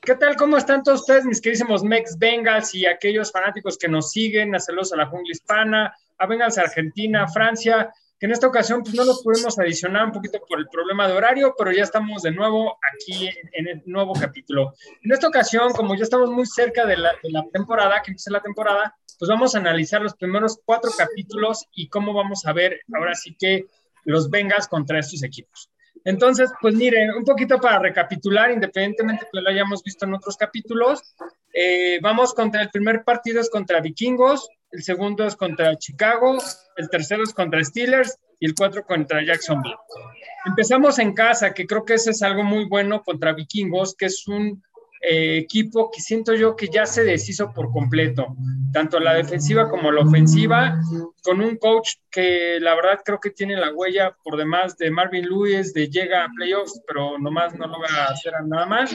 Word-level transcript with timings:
¿Qué 0.00 0.14
tal? 0.14 0.34
¿Cómo 0.36 0.56
están 0.56 0.82
todos 0.82 1.00
ustedes, 1.00 1.26
mis 1.26 1.42
queridísimos 1.42 1.84
Mex 1.84 2.18
Bengals 2.18 2.74
y 2.74 2.86
aquellos 2.86 3.30
fanáticos 3.30 3.76
que 3.76 3.86
nos 3.86 4.10
siguen? 4.12 4.54
A 4.54 4.60
saludos 4.60 4.94
a 4.94 4.96
la 4.96 5.06
jungla 5.06 5.30
hispana, 5.30 5.94
a 6.16 6.26
Bengals 6.26 6.56
Argentina, 6.56 7.28
Francia, 7.28 7.92
que 8.18 8.24
en 8.24 8.32
esta 8.32 8.46
ocasión 8.46 8.82
pues 8.82 8.94
no 8.94 9.04
nos 9.04 9.22
pudimos 9.22 9.58
adicionar 9.58 10.06
un 10.06 10.12
poquito 10.12 10.40
por 10.48 10.58
el 10.58 10.68
problema 10.68 11.06
de 11.06 11.12
horario, 11.12 11.54
pero 11.56 11.70
ya 11.70 11.82
estamos 11.82 12.22
de 12.22 12.30
nuevo 12.30 12.78
aquí 12.94 13.28
en 13.52 13.68
el 13.68 13.82
nuevo 13.84 14.14
capítulo. 14.14 14.72
En 15.02 15.12
esta 15.12 15.28
ocasión, 15.28 15.72
como 15.74 15.94
ya 15.94 16.04
estamos 16.04 16.30
muy 16.30 16.46
cerca 16.46 16.86
de 16.86 16.96
la, 16.96 17.12
temporada, 17.52 18.00
que 18.00 18.12
empieza 18.12 18.30
la 18.30 18.40
temporada, 18.40 18.96
pues 19.18 19.28
vamos 19.28 19.54
a 19.54 19.58
analizar 19.58 20.00
los 20.00 20.14
primeros 20.14 20.58
cuatro 20.64 20.90
capítulos 20.96 21.68
y 21.74 21.88
cómo 21.88 22.14
vamos 22.14 22.46
a 22.46 22.54
ver 22.54 22.80
ahora 22.94 23.14
sí 23.14 23.36
que 23.38 23.66
los 24.04 24.30
Bengals 24.30 24.66
contra 24.66 24.98
estos 24.98 25.22
equipos. 25.22 25.68
Entonces, 26.04 26.50
pues 26.60 26.74
miren, 26.74 27.10
un 27.14 27.24
poquito 27.24 27.58
para 27.60 27.78
recapitular, 27.78 28.50
independientemente 28.50 29.26
que 29.32 29.40
lo 29.40 29.48
hayamos 29.48 29.82
visto 29.82 30.04
en 30.04 30.14
otros 30.14 30.36
capítulos, 30.36 31.14
eh, 31.52 32.00
vamos 32.02 32.34
contra 32.34 32.62
el 32.62 32.70
primer 32.70 33.04
partido 33.04 33.40
es 33.40 33.50
contra 33.50 33.80
Vikingos, 33.80 34.48
el 34.72 34.82
segundo 34.82 35.26
es 35.26 35.36
contra 35.36 35.76
Chicago, 35.76 36.38
el 36.76 36.88
tercero 36.88 37.22
es 37.22 37.32
contra 37.32 37.62
Steelers 37.62 38.18
y 38.40 38.46
el 38.46 38.54
cuatro 38.54 38.84
contra 38.84 39.24
Jacksonville. 39.24 39.76
Empezamos 40.44 40.98
en 40.98 41.14
casa, 41.14 41.54
que 41.54 41.66
creo 41.66 41.84
que 41.84 41.94
ese 41.94 42.10
es 42.10 42.22
algo 42.22 42.42
muy 42.42 42.64
bueno 42.64 43.02
contra 43.02 43.32
Vikingos, 43.32 43.94
que 43.94 44.06
es 44.06 44.26
un 44.26 44.62
eh, 45.04 45.38
equipo 45.38 45.90
que 45.90 46.00
siento 46.00 46.32
yo 46.32 46.54
que 46.54 46.68
ya 46.68 46.86
se 46.86 47.02
deshizo 47.02 47.52
por 47.52 47.72
completo, 47.72 48.36
tanto 48.72 49.00
la 49.00 49.14
defensiva 49.14 49.68
como 49.68 49.90
la 49.90 50.02
ofensiva, 50.02 50.78
con 51.24 51.40
un 51.40 51.56
coach 51.56 51.94
que 52.08 52.58
la 52.60 52.76
verdad 52.76 53.00
creo 53.04 53.18
que 53.18 53.30
tiene 53.30 53.56
la 53.56 53.72
huella 53.72 54.16
por 54.22 54.36
demás 54.36 54.76
de 54.76 54.92
Marvin 54.92 55.26
Lewis, 55.26 55.74
de 55.74 55.88
llega 55.88 56.24
a 56.24 56.28
playoffs, 56.28 56.80
pero 56.86 57.18
nomás 57.18 57.52
no 57.56 57.66
logra 57.66 58.06
hacer 58.06 58.32
nada 58.46 58.64
más. 58.64 58.94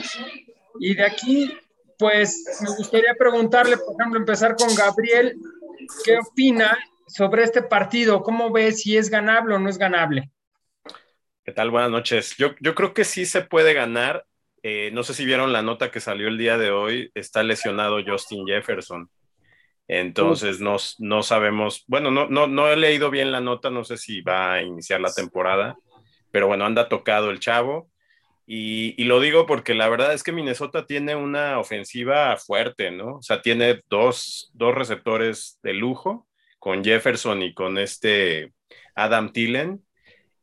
Y 0.80 0.94
de 0.94 1.04
aquí, 1.04 1.52
pues 1.98 2.58
me 2.62 2.74
gustaría 2.74 3.14
preguntarle, 3.14 3.76
por 3.76 3.94
ejemplo, 4.00 4.18
empezar 4.18 4.56
con 4.56 4.74
Gabriel, 4.74 5.36
¿qué 6.06 6.16
opina 6.18 6.78
sobre 7.06 7.42
este 7.42 7.60
partido? 7.60 8.22
¿Cómo 8.22 8.50
ve 8.50 8.72
si 8.72 8.96
es 8.96 9.10
ganable 9.10 9.56
o 9.56 9.58
no 9.58 9.68
es 9.68 9.76
ganable? 9.76 10.30
¿Qué 11.44 11.52
tal? 11.52 11.70
Buenas 11.70 11.90
noches. 11.90 12.34
Yo, 12.38 12.54
yo 12.60 12.74
creo 12.74 12.94
que 12.94 13.04
sí 13.04 13.26
se 13.26 13.42
puede 13.42 13.74
ganar 13.74 14.24
eh, 14.62 14.90
no 14.92 15.02
sé 15.02 15.14
si 15.14 15.24
vieron 15.24 15.52
la 15.52 15.62
nota 15.62 15.90
que 15.90 16.00
salió 16.00 16.28
el 16.28 16.38
día 16.38 16.58
de 16.58 16.70
hoy, 16.70 17.10
está 17.14 17.42
lesionado 17.42 17.98
Justin 18.04 18.46
Jefferson. 18.46 19.10
Entonces 19.86 20.60
no, 20.60 20.76
no 20.98 21.22
sabemos, 21.22 21.84
bueno, 21.86 22.10
no, 22.10 22.28
no, 22.28 22.46
no 22.46 22.68
he 22.68 22.76
leído 22.76 23.10
bien 23.10 23.32
la 23.32 23.40
nota, 23.40 23.70
no 23.70 23.84
sé 23.84 23.96
si 23.96 24.20
va 24.20 24.54
a 24.54 24.62
iniciar 24.62 25.00
la 25.00 25.12
temporada, 25.12 25.76
pero 26.30 26.46
bueno, 26.46 26.66
anda 26.66 26.88
tocado 26.88 27.30
el 27.30 27.40
chavo. 27.40 27.90
Y, 28.46 28.94
y, 29.00 29.04
lo 29.04 29.20
digo 29.20 29.44
porque 29.44 29.74
la 29.74 29.90
verdad 29.90 30.14
es 30.14 30.22
que 30.22 30.32
Minnesota 30.32 30.86
tiene 30.86 31.14
una 31.14 31.58
ofensiva 31.58 32.36
fuerte, 32.38 32.90
¿no? 32.90 33.16
O 33.16 33.22
sea, 33.22 33.42
tiene 33.42 33.82
dos, 33.90 34.50
dos 34.54 34.74
receptores 34.74 35.58
de 35.62 35.74
lujo, 35.74 36.28
con 36.58 36.84
Jefferson 36.84 37.42
y 37.42 37.54
con 37.54 37.78
este 37.78 38.52
Adam 38.94 39.32
Tillen 39.32 39.82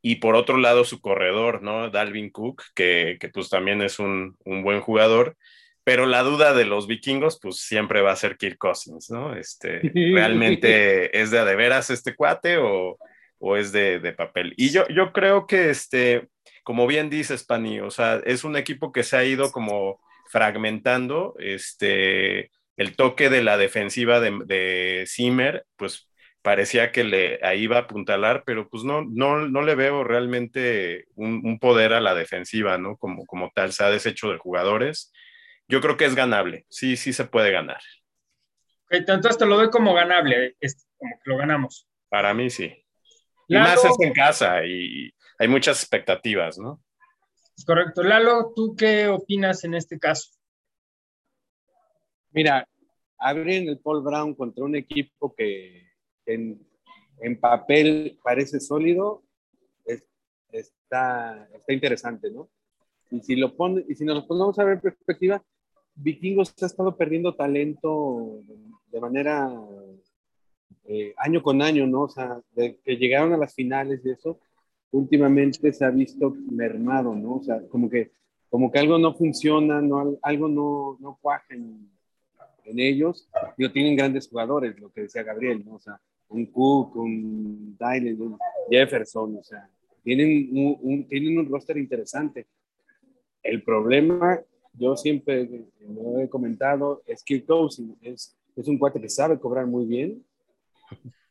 y 0.08 0.18
por 0.18 0.36
otro 0.36 0.58
lado 0.58 0.84
su 0.84 1.02
corredor, 1.02 1.64
¿no? 1.64 1.90
Dalvin 1.90 2.30
Cook, 2.30 2.62
que, 2.76 3.18
que 3.20 3.30
pues 3.30 3.50
también 3.50 3.82
es 3.82 3.98
un, 3.98 4.38
un, 4.46 4.62
buen 4.62 4.80
jugador, 4.80 5.36
pero 5.84 6.06
la 6.06 6.22
duda 6.22 6.54
de 6.54 6.64
los 6.64 6.86
vikingos 6.86 7.40
pues 7.42 7.56
siempre 7.56 8.04
va 8.04 8.12
a 8.12 8.16
ser 8.16 8.38
Kirk 8.38 8.60
Cousins, 8.60 9.10
¿no? 9.10 9.36
Este, 9.36 9.80
¿Realmente 9.96 11.20
es 11.20 11.32
de 11.32 11.44
de 11.44 11.56
veras 11.56 11.90
este 11.90 12.14
cuate 12.14 12.58
o, 12.58 13.00
o 13.40 13.58
es 13.58 13.72
de, 13.72 14.00
de, 14.00 14.14
papel? 14.14 14.54
Y 14.58 14.70
yo, 14.70 14.88
yo 14.90 15.12
creo 15.12 15.48
que, 15.48 15.72
este, 15.72 16.28
como 16.64 16.86
bien 16.86 17.10
dices, 17.10 17.44
Pani, 17.44 17.80
o 17.80 17.90
sea, 17.90 18.22
es 18.26 18.44
un 18.44 18.58
equipo 18.58 18.92
que 18.92 19.02
se 19.02 19.18
ha 19.18 19.26
ido 19.26 19.52
como 19.52 20.00
fragmentando, 20.30 21.34
este, 21.40 22.52
el 22.78 22.96
toque 22.96 23.32
de 23.32 23.42
la 23.42 23.58
defensiva 23.58 24.20
de, 24.20 24.38
de 24.46 25.06
Zimmer, 25.08 25.66
pues 25.78 26.08
parecía 26.46 26.92
que 26.92 27.04
le 27.04 27.40
ahí 27.42 27.64
iba 27.64 27.78
a 27.78 27.82
apuntalar, 27.82 28.44
pero 28.46 28.70
pues 28.70 28.84
no, 28.84 29.02
no, 29.04 29.48
no 29.48 29.64
le 29.64 29.74
veo 29.74 30.04
realmente 30.04 31.08
un, 31.16 31.42
un, 31.44 31.58
poder 31.58 31.92
a 31.92 32.00
la 32.00 32.14
defensiva, 32.14 32.78
¿no? 32.78 32.98
Como, 32.98 33.26
como 33.26 33.50
tal, 33.50 33.74
se 33.74 33.84
ha 33.84 33.90
deshecho 33.90 34.30
de 34.30 34.38
jugadores. 34.38 35.12
Yo 35.68 35.82
creo 35.82 35.98
que 35.98 36.06
es 36.06 36.14
ganable, 36.14 36.68
sí, 36.70 36.98
sí 36.98 37.14
se 37.14 37.26
puede 37.26 37.52
ganar. 37.52 37.80
Entonces 38.92 39.40
te 39.40 39.48
lo 39.48 39.58
doy 39.58 39.72
como 39.72 39.96
ganable, 39.96 40.56
es 40.60 40.88
como 41.00 41.16
que 41.16 41.32
lo 41.32 41.38
ganamos. 41.38 41.88
Para 42.10 42.32
mí 42.36 42.52
sí. 42.52 42.72
Y 43.48 43.56
más 43.56 43.84
es 43.84 43.96
en 44.00 44.14
casa 44.14 44.64
y 44.68 45.12
hay 45.40 45.48
muchas 45.48 45.82
expectativas, 45.82 46.60
¿no? 46.60 46.80
Es 47.58 47.66
correcto. 47.66 48.04
Lalo, 48.04 48.54
¿tú 48.56 48.76
qué 48.78 49.08
opinas 49.08 49.64
en 49.64 49.74
este 49.74 49.98
caso? 49.98 50.30
Mira, 52.30 52.70
abren 53.18 53.68
el 53.68 53.80
Paul 53.80 54.04
Brown 54.04 54.36
contra 54.36 54.64
un 54.64 54.76
equipo 54.76 55.34
que 55.34 55.95
en, 56.26 56.60
en 57.20 57.40
papel 57.40 58.20
parece 58.24 58.60
sólido, 58.60 59.24
es, 59.86 60.08
está, 60.52 61.48
está 61.54 61.74
interesante, 61.74 62.32
¿no? 62.32 62.50
Y 63.12 63.22
si, 63.22 63.36
lo 63.36 63.56
pone, 63.56 63.86
y 63.88 63.96
si 63.96 64.04
nos 64.04 64.26
ponemos 64.26 64.58
a 64.60 64.64
ver 64.64 64.76
en 64.76 64.82
perspectiva, 64.82 65.44
Vikingos 65.96 66.54
ha 66.62 66.66
estado 66.66 66.98
perdiendo 66.98 67.36
talento 67.36 68.42
de 68.92 69.00
manera 69.00 69.50
eh, 70.86 71.14
año 71.18 71.42
con 71.42 71.62
año, 71.62 71.88
¿no? 71.88 72.02
O 72.04 72.10
sea, 72.10 72.42
de 72.52 72.78
que 72.84 72.98
llegaron 72.98 73.34
a 73.34 73.38
las 73.38 73.54
finales 73.54 74.02
y 74.04 74.10
eso, 74.12 74.40
últimamente 74.92 75.72
se 75.72 75.86
ha 75.86 75.90
visto 75.90 76.36
mermado, 76.52 77.16
¿no? 77.16 77.36
O 77.36 77.44
sea, 77.44 77.62
como 77.70 77.90
que, 77.90 78.12
como 78.50 78.72
que 78.72 78.80
algo 78.80 78.98
no 78.98 79.14
funciona, 79.14 79.82
no, 79.82 80.18
algo 80.22 80.48
no, 80.48 80.98
no 81.00 81.18
cuaja 81.22 81.54
en, 81.54 81.90
en 82.66 82.80
ellos. 82.80 83.30
Digo, 83.58 83.72
tienen 83.72 83.96
grandes 83.96 84.28
jugadores, 84.28 84.80
lo 84.80 84.92
que 84.92 85.02
decía 85.02 85.24
Gabriel, 85.24 85.64
¿no? 85.66 85.76
O 85.76 85.80
sea, 85.80 86.00
un 86.30 86.46
Cook, 86.48 86.96
un 86.96 87.78
Dylan, 87.78 88.22
un 88.22 88.38
Jefferson, 88.70 89.38
o 89.38 89.44
sea, 89.44 89.70
tienen 90.04 90.50
un, 90.52 90.78
un, 90.82 91.08
tienen 91.08 91.38
un 91.38 91.48
roster 91.48 91.78
interesante. 91.78 92.48
El 93.42 93.64
problema, 93.64 94.40
yo 94.74 94.96
siempre 94.96 95.66
lo 95.80 96.20
he 96.20 96.30
comentado, 96.30 97.02
es 97.06 97.24
que 97.24 97.44
Cousins 97.44 97.98
es, 98.02 98.38
es 98.56 98.68
un 98.68 98.78
cuate 98.78 99.02
que 99.02 99.10
sabe 99.10 99.40
cobrar 99.40 99.68
muy 99.68 99.86
bien, 99.86 100.24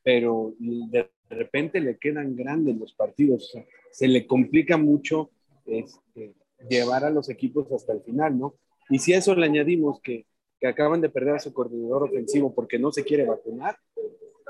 pero 0.03 0.55
de 0.59 1.09
repente 1.31 1.81
le 1.81 1.99
quedan 1.99 2.37
grandes 2.37 2.77
los 2.77 2.93
partidos, 2.93 3.45
o 3.45 3.53
sea, 3.53 3.65
se 3.91 4.09
le 4.09 4.27
complica 4.27 4.77
mucho 4.77 5.31
este, 5.67 6.35
llevar 6.69 7.05
a 7.05 7.11
los 7.11 7.29
equipos 7.31 7.71
hasta 7.73 7.93
el 7.93 8.03
final, 8.03 8.39
¿no? 8.39 8.55
Y 8.91 8.99
si 8.99 9.15
a 9.15 9.19
eso 9.19 9.35
le 9.35 9.47
añadimos 9.47 10.01
que, 10.01 10.27
que 10.61 10.67
acaban 10.67 11.01
de 11.01 11.09
perder 11.09 11.37
a 11.37 11.41
su 11.41 11.53
coordinador 11.53 12.05
ofensivo 12.05 12.55
porque 12.55 12.79
no 12.79 12.93
se 12.93 13.05
quiere 13.05 13.25
vacunar, 13.25 13.77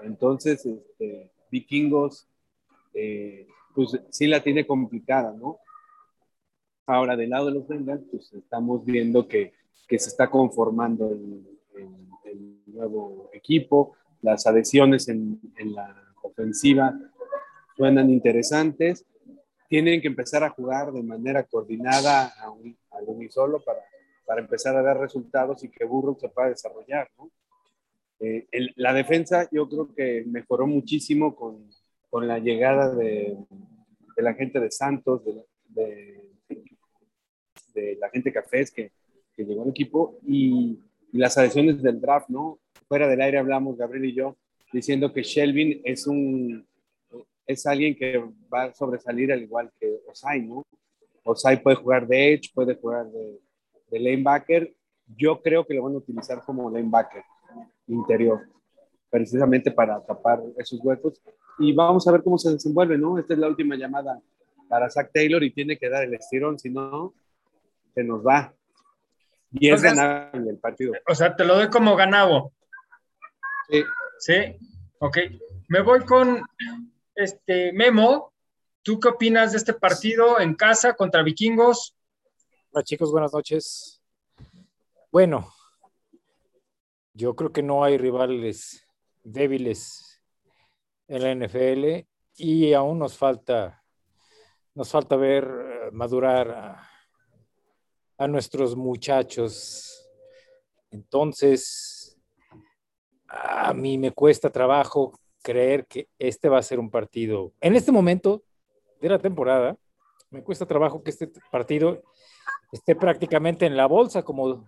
entonces, 0.03 0.65
este, 0.67 1.31
Vikingos, 1.51 2.29
eh, 2.93 3.47
pues 3.75 3.99
sí 4.11 4.27
la 4.27 4.43
tiene 4.43 4.67
complicada, 4.67 5.33
¿no? 5.33 5.59
Ahora, 6.87 7.17
del 7.17 7.31
lado 7.31 7.47
de 7.47 7.53
los 7.53 7.67
Bengals, 7.67 8.05
pues 8.11 8.33
estamos 8.33 8.85
viendo 8.85 9.27
que, 9.27 9.53
se 9.89 10.09
está 10.09 10.29
conformando 10.29 11.11
el, 11.11 11.47
nuevo 12.67 13.31
equipo, 13.33 13.95
las 14.21 14.49
adhesiones 14.49 15.09
en, 15.09 15.41
la 15.57 15.95
ofensiva 16.23 16.93
suenan 17.77 18.11
interesantes, 18.11 19.07
tienen 19.69 20.01
que 20.01 20.09
empezar 20.09 20.43
a 20.43 20.51
jugar 20.51 20.91
de 20.91 21.03
manera 21.05 21.45
coordinada 21.45 22.33
a 22.41 22.51
un, 22.51 22.77
al 22.91 23.05
unisolo 23.07 23.63
para, 23.63 23.79
para 24.27 24.41
empezar 24.41 24.77
a 24.77 24.83
dar 24.83 24.99
resultados 24.99 25.63
y 25.63 25.69
que 25.69 25.85
Burrow 25.85 26.19
se 26.19 26.29
pueda 26.29 26.49
desarrollar, 26.49 27.09
¿no? 27.17 27.31
Eh, 28.27 28.47
la 28.77 28.95
defensa 28.95 29.47
yo 29.53 29.69
creo 29.69 29.95
que 29.95 30.25
mejoró 30.27 30.67
muchísimo 30.67 31.37
con, 31.37 31.69
la 32.27 32.39
llegada 32.39 32.95
de, 32.95 33.37
la 34.17 34.35
gente 34.35 34.61
de 34.61 34.71
Santos, 34.71 35.23
de, 35.25 36.23
la 37.99 38.09
gente 38.11 38.33
Cafés 38.33 38.71
que, 38.71 38.93
llegó 39.37 39.65
al 39.65 39.71
equipo 39.71 40.19
y, 40.27 40.79
las 41.13 41.37
adhesiones 41.39 41.83
del 41.83 42.01
draft, 42.01 42.29
¿no? 42.29 42.59
Fuera 42.89 43.07
del 43.07 43.21
aire 43.21 43.39
hablamos, 43.39 43.77
Gabriel 43.77 44.07
y 44.07 44.15
yo, 44.15 44.37
diciendo 44.73 45.13
que 45.13 45.23
Shelvin 45.23 45.81
es 45.85 46.09
un 46.09 46.67
es 47.47 47.67
alguien 47.67 47.95
que 47.95 48.25
va 48.53 48.65
a 48.65 48.75
sobresalir 48.75 49.31
al 49.31 49.43
igual 49.43 49.71
que 49.79 50.01
Osai, 50.09 50.43
¿no? 50.43 50.65
Osai 51.25 51.63
puede 51.63 51.77
jugar 51.77 52.07
de 52.07 52.33
edge, 52.33 52.51
puede 52.55 52.75
jugar 52.75 53.07
de, 53.07 53.39
de 53.91 54.01
lanebacker. 54.01 54.75
Yo 55.15 55.41
creo 55.43 55.65
que 55.67 55.75
lo 55.75 55.83
van 55.83 55.95
a 55.95 55.99
utilizar 55.99 56.43
como 56.45 56.71
lanebacker 56.71 57.23
interior, 57.87 58.49
precisamente 59.11 59.71
para 59.71 60.05
tapar 60.05 60.43
esos 60.59 60.81
huecos. 60.83 61.21
Y 61.59 61.73
vamos 61.73 62.07
a 62.09 62.13
ver 62.13 62.23
cómo 62.23 62.39
se 62.39 62.51
desenvuelve, 62.51 62.99
¿no? 62.99 63.19
Esta 63.19 63.35
es 63.35 63.41
la 63.41 63.49
última 63.49 63.77
llamada 63.77 64.21
para 64.69 64.91
Zach 64.91 65.11
Taylor 65.13 65.43
y 65.43 65.53
tiene 65.53 65.79
que 65.79 65.89
dar 65.89 66.05
el 66.05 66.15
estirón, 66.15 66.59
si 66.59 66.71
no, 66.71 67.15
se 67.95 68.03
nos 68.03 68.27
va. 68.27 68.53
Y 69.53 69.71
es 69.71 69.83
ganable 69.83 70.51
el 70.51 70.59
partido. 70.59 70.93
O 71.07 71.15
sea, 71.15 71.37
te 71.37 71.45
lo 71.45 71.55
doy 71.55 71.69
como 71.69 71.95
ganado. 71.95 72.53
Sí. 73.69 73.85
Sí, 74.19 74.57
ok. 74.99 75.19
Me 75.69 75.81
voy 75.81 76.01
con 76.05 76.43
este 77.15 77.73
Memo. 77.73 78.33
¿Tú 78.83 78.99
qué 79.01 79.09
opinas 79.09 79.53
de 79.53 79.59
este 79.59 79.75
partido 79.75 80.41
en 80.41 80.55
casa 80.55 80.95
contra 80.95 81.23
Vikingos? 81.23 81.95
Hola 82.71 82.85
chicos, 82.85 83.11
buenas 83.11 83.33
noches. 83.33 84.03
Bueno, 85.11 85.49
yo 87.15 87.35
creo 87.37 87.53
que 87.53 87.63
no 87.63 87.85
hay 87.85 87.97
rivales 87.97 88.87
débiles 89.23 90.21
en 91.07 91.23
la 91.23 91.35
NFL 91.35 92.07
y 92.37 92.73
aún 92.75 92.99
nos 92.99 93.17
falta, 93.17 93.83
nos 94.75 94.91
falta 94.91 95.17
ver 95.17 95.45
eh, 95.45 95.91
madurar 95.93 96.51
a, 96.51 96.91
a 98.19 98.29
nuestros 98.29 98.75
muchachos. 98.77 100.11
Entonces, 100.91 102.19
a 103.29 103.73
mí 103.73 103.97
me 103.97 104.11
cuesta 104.11 104.51
trabajo 104.51 105.19
creer 105.43 105.87
que 105.87 106.09
este 106.19 106.49
va 106.49 106.59
a 106.59 106.63
ser 106.63 106.81
un 106.81 106.91
partido. 106.91 107.53
En 107.61 107.77
este 107.77 107.93
momento 107.93 108.43
de 109.01 109.09
la 109.09 109.19
temporada, 109.19 109.77
me 110.31 110.43
cuesta 110.43 110.67
trabajo 110.67 111.03
que 111.03 111.11
este 111.11 111.31
partido 111.53 112.03
esté 112.73 112.97
prácticamente 112.97 113.67
en 113.67 113.77
la 113.77 113.87
bolsa, 113.87 114.23
como, 114.25 114.65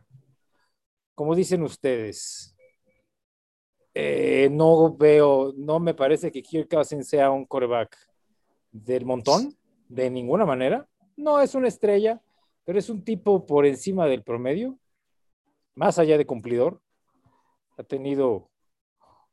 como 1.16 1.34
dicen 1.34 1.62
ustedes. 1.62 2.54
Eh, 3.94 4.50
no 4.52 4.94
veo, 4.94 5.54
no 5.56 5.80
me 5.80 5.94
parece 5.94 6.30
que 6.30 6.42
Kirk 6.42 6.68
Cousins 6.68 7.08
sea 7.08 7.30
un 7.30 7.46
coreback 7.46 7.96
del 8.70 9.06
montón, 9.06 9.56
de 9.88 10.10
ninguna 10.10 10.44
manera. 10.44 10.86
No 11.16 11.40
es 11.40 11.54
una 11.54 11.68
estrella, 11.68 12.20
pero 12.64 12.78
es 12.78 12.90
un 12.90 13.02
tipo 13.02 13.46
por 13.46 13.64
encima 13.64 14.06
del 14.06 14.22
promedio, 14.22 14.78
más 15.74 15.98
allá 15.98 16.18
de 16.18 16.26
cumplidor. 16.26 16.82
Ha 17.78 17.82
tenido 17.82 18.50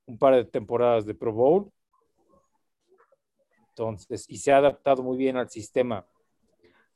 un 0.05 0.17
par 0.17 0.35
de 0.35 0.45
temporadas 0.45 1.05
de 1.05 1.15
Pro 1.15 1.33
Bowl. 1.33 1.69
Entonces, 3.67 4.25
y 4.29 4.37
se 4.37 4.53
ha 4.53 4.57
adaptado 4.57 5.03
muy 5.03 5.17
bien 5.17 5.35
al 5.35 5.49
sistema, 5.49 6.07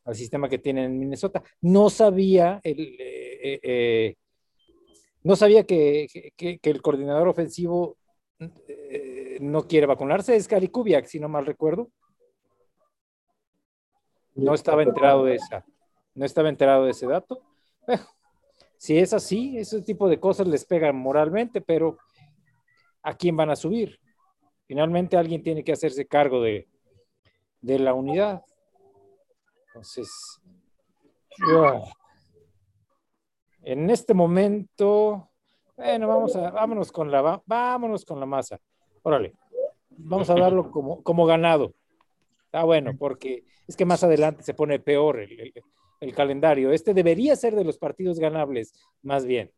al 0.05 0.15
sistema 0.15 0.47
que 0.47 0.59
tiene 0.59 0.85
en 0.85 0.97
Minnesota. 0.97 1.43
No 1.59 1.89
sabía 1.89 2.61
el, 2.63 2.95
eh, 2.97 3.59
eh 3.61 4.15
no 5.23 5.35
sabía 5.35 5.65
que, 5.65 6.07
el 6.37 6.81
coordinador 6.81 7.27
ofensivo 7.27 7.97
eh, 8.39 9.37
no 9.41 9.67
quiere 9.67 9.85
vacunarse, 9.85 10.35
es 10.35 10.47
Gary 10.47 10.69
Kubiak, 10.69 11.05
si 11.05 11.19
no 11.19 11.27
mal 11.29 11.45
recuerdo. 11.45 11.89
No 14.35 14.53
estaba 14.53 14.83
enterado 14.83 15.25
de 15.25 15.35
esa, 15.35 15.65
no 16.13 16.25
estaba 16.25 16.49
enterado 16.49 16.85
de 16.85 16.91
ese 16.91 17.07
dato. 17.07 17.41
si 18.77 18.97
es 18.97 19.13
así, 19.13 19.57
ese 19.57 19.81
tipo 19.81 20.07
de 20.07 20.19
cosas 20.19 20.47
les 20.47 20.65
pegan 20.65 20.95
moralmente, 20.95 21.61
pero 21.61 21.97
¿a 23.01 23.15
quién 23.15 23.35
van 23.35 23.49
a 23.49 23.55
subir? 23.55 23.99
Finalmente 24.67 25.17
alguien 25.17 25.41
tiene 25.41 25.63
que 25.63 25.71
hacerse 25.71 26.05
cargo 26.05 26.41
de, 26.41 26.67
de 27.61 27.79
la 27.79 27.93
unidad. 27.93 28.43
Entonces, 29.67 30.09
en 33.67 33.89
este 33.89 34.13
momento, 34.13 35.29
bueno, 35.75 36.07
vamos 36.07 36.37
a, 36.37 36.51
vámonos 36.51 36.89
con 36.89 37.11
la, 37.11 37.41
vámonos 37.45 38.05
con 38.05 38.17
la 38.17 38.25
masa. 38.25 38.61
Órale, 39.03 39.33
vamos 39.89 40.29
a 40.29 40.35
darlo 40.35 40.71
como, 40.71 41.03
como 41.03 41.25
ganado. 41.25 41.73
Está 42.45 42.63
bueno, 42.63 42.95
porque 42.97 43.43
es 43.67 43.75
que 43.75 43.83
más 43.83 44.05
adelante 44.05 44.43
se 44.43 44.53
pone 44.53 44.79
peor 44.79 45.19
el, 45.19 45.53
el, 45.99 46.15
calendario. 46.15 46.71
Este 46.71 46.93
debería 46.93 47.35
ser 47.35 47.55
de 47.55 47.65
los 47.65 47.77
partidos 47.77 48.19
ganables, 48.19 48.73
más 49.01 49.25
bien. 49.25 49.51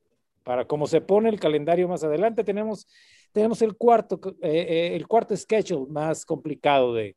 Para 0.43 0.65
como 0.65 0.87
se 0.87 1.01
pone 1.01 1.29
el 1.29 1.39
calendario 1.39 1.87
más 1.87 2.03
adelante, 2.03 2.43
tenemos, 2.43 2.87
tenemos 3.31 3.61
el 3.61 3.77
cuarto, 3.77 4.19
eh, 4.41 4.65
eh, 4.69 4.95
el 4.95 5.07
cuarto 5.07 5.37
schedule 5.37 5.85
más 5.87 6.25
complicado 6.25 6.95
de, 6.95 7.15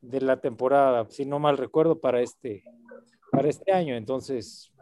de 0.00 0.20
la 0.20 0.40
temporada, 0.40 1.06
si 1.10 1.26
no 1.26 1.40
mal 1.40 1.58
recuerdo, 1.58 1.98
para 1.98 2.20
este, 2.20 2.62
para 3.32 3.48
este 3.48 3.72
año. 3.72 3.96
Entonces, 3.96 4.72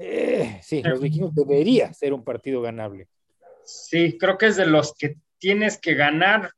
eh, 0.00 0.60
sí, 0.62 0.82
los 0.82 1.00
vikingos 1.00 1.34
debería 1.34 1.92
ser 1.92 2.12
un 2.12 2.22
partido 2.22 2.62
ganable. 2.62 3.08
Sí, 3.64 4.16
creo 4.16 4.38
que 4.38 4.46
es 4.46 4.56
de 4.56 4.66
los 4.66 4.94
que 4.94 5.16
tienes 5.38 5.78
que 5.78 5.94
ganar 5.94 6.52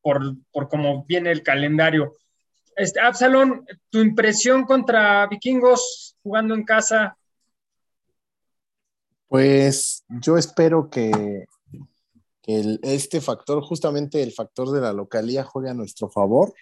por, 0.00 0.36
por 0.50 0.68
cómo 0.68 1.04
viene 1.04 1.30
el 1.30 1.42
calendario. 1.42 2.14
Este, 2.74 3.00
Absalón, 3.00 3.66
tu 3.90 4.00
impresión 4.00 4.64
contra 4.64 5.26
vikingos 5.26 6.16
jugando 6.22 6.54
en 6.54 6.64
casa. 6.64 7.16
Pues 9.28 10.04
yo 10.08 10.38
espero 10.38 10.88
que, 10.88 11.44
que 12.42 12.78
este 12.82 13.20
factor, 13.20 13.62
justamente 13.62 14.22
el 14.22 14.32
factor 14.32 14.70
de 14.70 14.80
la 14.80 14.92
localía, 14.92 15.44
juegue 15.44 15.70
a 15.70 15.74
nuestro 15.74 16.08
favor 16.08 16.54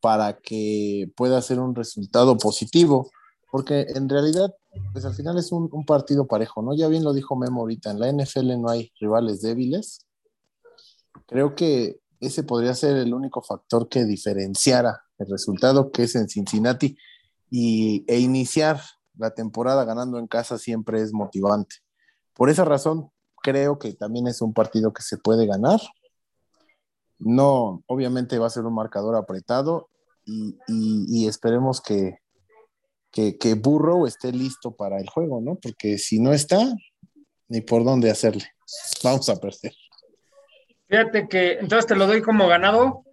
para 0.00 0.38
que 0.38 1.10
pueda 1.16 1.42
ser 1.42 1.58
un 1.58 1.74
resultado 1.74 2.38
positivo 2.38 3.10
porque 3.50 3.86
en 3.94 4.08
realidad, 4.08 4.54
pues 4.92 5.04
al 5.04 5.14
final 5.14 5.38
es 5.38 5.52
un, 5.52 5.68
partido 5.84 6.26
parejo, 6.26 6.62
¿no? 6.62 6.74
Ya 6.74 6.88
bien 6.88 7.04
lo 7.04 7.12
dijo 7.12 7.36
Memo 7.36 7.62
ahorita, 7.62 7.90
en 7.90 8.00
la 8.00 8.12
NFL 8.12 8.60
no 8.60 8.68
hay 8.68 8.92
rivales 9.00 9.40
débiles. 9.42 10.06
Creo 11.26 11.54
que 11.54 12.00
ese 12.20 12.42
podría 12.42 12.74
ser 12.74 12.96
el 12.96 13.14
único 13.14 13.42
factor 13.42 13.88
que 13.88 14.04
diferenciara 14.04 15.02
el 15.18 15.28
resultado 15.28 15.90
que 15.90 16.04
es 16.04 16.14
en 16.14 16.28
Cincinnati 16.28 16.96
y, 17.50 18.04
e 18.08 18.18
iniciar 18.18 18.80
la 19.16 19.30
temporada 19.30 19.84
ganando 19.84 20.18
en 20.18 20.26
casa 20.26 20.58
siempre 20.58 21.00
es 21.00 21.12
motivante. 21.12 21.76
Por 22.34 22.50
esa 22.50 22.64
razón, 22.64 23.10
creo 23.42 23.78
que 23.78 23.94
también 23.94 24.26
es 24.26 24.42
un 24.42 24.52
partido 24.52 24.92
que 24.92 25.02
se 25.02 25.18
puede 25.18 25.46
ganar. 25.46 25.80
No, 27.18 27.82
obviamente 27.86 28.38
va 28.38 28.46
a 28.46 28.50
ser 28.50 28.64
un 28.64 28.74
marcador 28.74 29.16
apretado 29.16 29.90
y 30.24 31.26
esperemos 31.26 31.80
que, 31.80 32.18
que, 33.10 33.38
que 33.38 33.54
Burrow 33.54 34.06
esté 34.06 34.32
listo 34.32 34.72
para 34.72 34.98
el 34.98 35.08
juego, 35.08 35.40
¿no? 35.40 35.56
Porque 35.56 35.98
si 35.98 36.20
no 36.20 36.32
está, 36.32 36.60
ni 37.48 37.60
por 37.60 37.84
dónde 37.84 38.10
hacerle. 38.10 38.44
Vamos 39.02 39.28
a 39.28 39.36
perder. 39.36 39.72
Fíjate 40.88 41.28
que 41.28 41.52
entonces 41.54 41.86
te 41.86 41.96
lo 41.96 42.06
doy 42.06 42.22
como 42.22 42.48
ganado. 42.48 43.04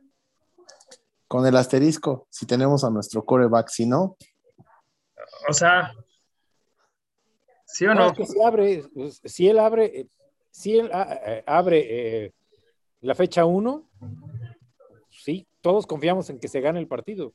Con 1.27 1.45
el 1.45 1.57
asterisco, 1.57 2.27
si 2.29 2.45
tenemos 2.45 2.83
a 2.83 2.89
nuestro 2.89 3.25
coreback, 3.25 3.69
si 3.69 3.85
no. 3.85 4.15
O 5.49 5.53
sea, 5.53 5.93
¿sí 7.65 7.85
o 7.85 7.93
no? 7.95 8.13
si 8.13 8.41
abre, 8.43 8.83
si 9.23 9.47
él 9.49 9.59
abre, 9.59 10.07
si 10.51 10.77
él 10.77 10.89
ah, 10.93 11.19
eh, 11.25 11.43
abre 11.45 12.25
eh, 12.25 12.33
la 13.01 13.15
fecha 13.15 13.43
1, 13.43 13.89
sí, 15.09 15.47
todos 15.61 15.87
confiamos 15.87 16.29
en 16.29 16.39
que 16.39 16.47
se 16.47 16.61
gane 16.61 16.79
el 16.79 16.87
partido. 16.87 17.33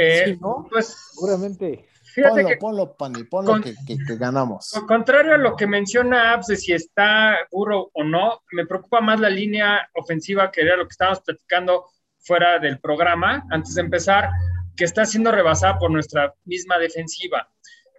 Eh, 0.00 0.38
pues, 0.70 0.96
seguramente. 1.12 1.88
Ponlo, 2.16 2.48
ponlo, 2.58 2.96
Pani, 2.96 3.24
ponlo 3.24 3.60
que, 3.60 3.74
ganamos. 4.16 4.72
contrario 4.86 5.34
a 5.34 5.38
lo 5.38 5.54
que 5.54 5.66
menciona 5.66 6.32
Abs 6.32 6.48
de 6.48 6.56
si 6.56 6.72
está 6.72 7.36
burro 7.52 7.90
o 7.92 8.02
no, 8.02 8.40
me 8.52 8.66
preocupa 8.66 9.00
más 9.00 9.20
la 9.20 9.30
línea 9.30 9.88
ofensiva 9.94 10.50
que 10.50 10.62
era 10.62 10.76
lo 10.76 10.84
que 10.84 10.92
estábamos 10.92 11.20
platicando 11.20 11.84
fuera 12.18 12.58
del 12.58 12.80
programa, 12.80 13.46
antes 13.50 13.74
de 13.74 13.82
empezar, 13.82 14.30
que 14.76 14.84
está 14.84 15.04
siendo 15.04 15.30
rebasada 15.30 15.78
por 15.78 15.90
nuestra 15.90 16.34
misma 16.44 16.78
defensiva. 16.78 17.48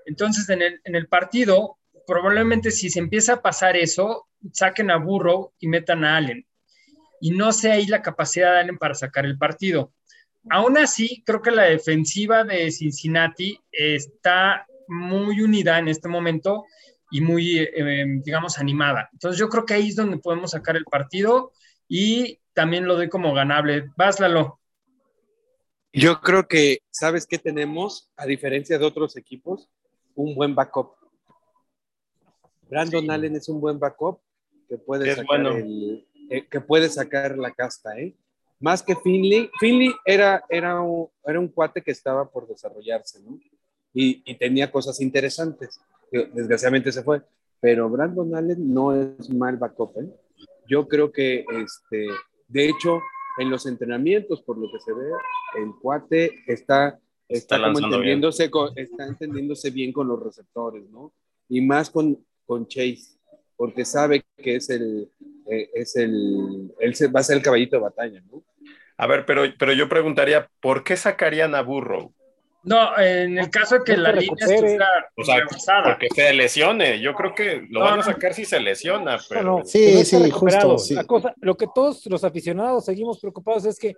Entonces, 0.06 0.50
en 0.50 0.62
el, 0.62 0.82
en 0.84 0.96
el 0.96 1.08
partido, 1.08 1.78
probablemente 2.06 2.72
si 2.72 2.90
se 2.90 3.00
empieza 3.00 3.34
a 3.34 3.42
pasar 3.42 3.78
eso, 3.78 4.28
saquen 4.52 4.92
a 4.92 4.98
Burrow 4.98 5.54
y 5.60 5.68
metan 5.68 6.04
a 6.04 6.18
Allen. 6.18 6.46
Y 7.22 7.32
no 7.32 7.52
sé 7.52 7.72
ahí 7.72 7.86
la 7.86 8.02
capacidad 8.02 8.54
de 8.54 8.60
Allen 8.60 8.78
para 8.78 8.96
sacar 8.96 9.26
el 9.26 9.38
partido. 9.38 9.94
Aún 10.50 10.78
así, 10.78 11.24
creo 11.26 11.42
que 11.42 11.52
la 11.52 11.64
defensiva 11.64 12.44
de 12.44 12.72
Cincinnati 12.72 13.60
está 13.72 14.66
muy 14.88 15.42
unida 15.42 15.78
en 15.80 15.88
este 15.88 16.08
momento 16.08 16.66
y 17.12 17.22
muy, 17.22 17.60
eh, 17.60 18.06
digamos, 18.24 18.58
animada. 18.60 19.10
Entonces 19.14 19.40
yo 19.40 19.50
creo 19.50 19.66
que 19.66 19.74
ahí 19.74 19.90
es 19.90 19.96
donde 19.96 20.18
podemos 20.18 20.52
sacar 20.52 20.76
el 20.76 20.86
partido 20.86 21.52
y 21.88 22.40
también 22.54 22.86
lo 22.86 22.96
doy 22.96 23.10
como 23.10 23.34
ganable. 23.34 23.92
Vas, 23.98 24.18
Yo 25.94 26.22
creo 26.22 26.48
que, 26.48 26.80
¿sabes 26.92 27.26
qué 27.26 27.38
tenemos? 27.38 28.12
A 28.16 28.26
diferencia 28.26 28.78
de 28.78 28.86
otros 28.86 29.18
equipos, 29.18 29.70
un 30.16 30.36
buen 30.36 30.56
backup. 30.56 30.96
Brandon 32.70 33.10
Allen 33.10 33.36
es 33.36 33.50
un 33.50 33.60
buen 33.60 33.80
backup 33.80 34.22
que 34.68 34.78
puede, 34.78 35.16
sacar 35.16 35.42
eh, 36.30 36.48
que 36.48 36.62
puede 36.62 36.90
sacar 36.90 37.38
la 37.38 37.52
casta, 37.52 37.98
¿eh? 37.98 38.16
Más 38.60 38.84
que 38.84 38.96
Finley. 38.96 39.50
Finley 39.60 39.94
era, 40.06 40.44
era, 40.50 40.82
un, 40.82 41.08
era 41.26 41.40
un 41.40 41.48
cuate 41.48 41.82
que 41.82 41.92
estaba 41.92 42.30
por 42.30 42.48
desarrollarse, 42.48 43.22
¿no? 43.22 43.40
Y, 43.94 44.22
y, 44.26 44.36
tenía 44.36 44.72
cosas 44.72 45.02
interesantes. 45.02 45.80
Desgraciadamente 46.12 46.92
se 46.92 47.04
fue. 47.04 47.22
Pero 47.60 47.90
Brandon 47.90 48.36
Allen 48.36 48.74
no 48.74 48.94
es 48.96 49.30
mal 49.30 49.58
backup, 49.58 49.98
¿eh? 50.00 50.10
Yo 50.68 50.88
creo 50.88 51.12
que, 51.12 51.46
este, 51.50 52.08
de 52.48 52.70
hecho, 52.70 53.00
en 53.40 53.50
los 53.50 53.66
entrenamientos, 53.66 54.42
por 54.44 54.58
lo 54.58 54.72
que 54.72 54.80
se 54.80 54.94
ve, 54.94 55.10
el 55.58 55.74
cuate 55.82 56.32
está, 56.46 57.00
está, 57.28 57.58
como 57.62 57.80
entendiéndose, 57.80 58.52
con, 58.52 58.72
está 58.78 59.08
entendiéndose 59.08 59.72
bien 59.72 59.92
con 59.92 60.08
los 60.08 60.22
receptores, 60.22 60.88
¿no? 60.90 61.14
Y 61.48 61.62
más 61.62 61.90
con, 61.90 62.24
con 62.46 62.68
Chase, 62.68 63.18
porque 63.58 63.84
sabe 63.84 64.24
que 64.38 64.58
es 64.58 64.70
el, 64.70 65.10
es 65.50 65.96
el, 65.96 66.74
él 66.80 66.94
va 67.16 67.20
a 67.20 67.24
ser 67.24 67.38
el 67.38 67.44
caballito 67.44 67.78
de 67.78 67.84
batalla, 67.84 68.22
¿no? 68.32 68.44
A 68.98 69.08
ver, 69.08 69.26
pero, 69.26 69.44
pero 69.58 69.72
yo 69.74 69.88
preguntaría, 69.88 70.50
¿por 70.60 70.84
qué 70.84 70.98
sacarían 70.98 71.56
a 71.56 71.62
Burrow? 71.62 72.14
No, 72.64 72.98
en 72.98 73.38
el 73.38 73.50
caso 73.50 73.76
de 73.80 73.84
que 73.86 73.96
No 73.96 74.04
la 74.04 74.12
línea 74.12 74.22
recupere. 74.36 74.56
estuviera 74.56 74.88
O 75.16 75.24
sea, 75.24 75.36
rebasada. 75.38 75.84
porque 75.86 76.08
se 76.14 76.34
lesione. 76.34 77.00
Yo 77.00 77.14
creo 77.16 77.34
que 77.34 77.66
lo 77.70 77.80
No, 77.80 77.86
van 77.86 77.94
a 77.94 77.98
no. 77.98 78.04
sacar 78.04 78.34
si 78.34 78.44
se 78.44 78.60
lesiona, 78.60 79.18
pero 79.30 79.44
No, 79.44 79.60
no, 79.60 79.66
Sí, 79.66 80.04
sí, 80.04 80.18
recuperado. 80.22 80.72
justo, 80.72 80.86
sí. 80.90 80.94
La 80.96 81.06
cosa, 81.06 81.34
lo 81.40 81.56
que 81.56 81.68
todos 81.74 82.06
los 82.08 82.24
aficionados 82.26 82.84
seguimos 82.84 83.18
preocupados 83.22 83.66
es 83.66 83.80
que 83.80 83.94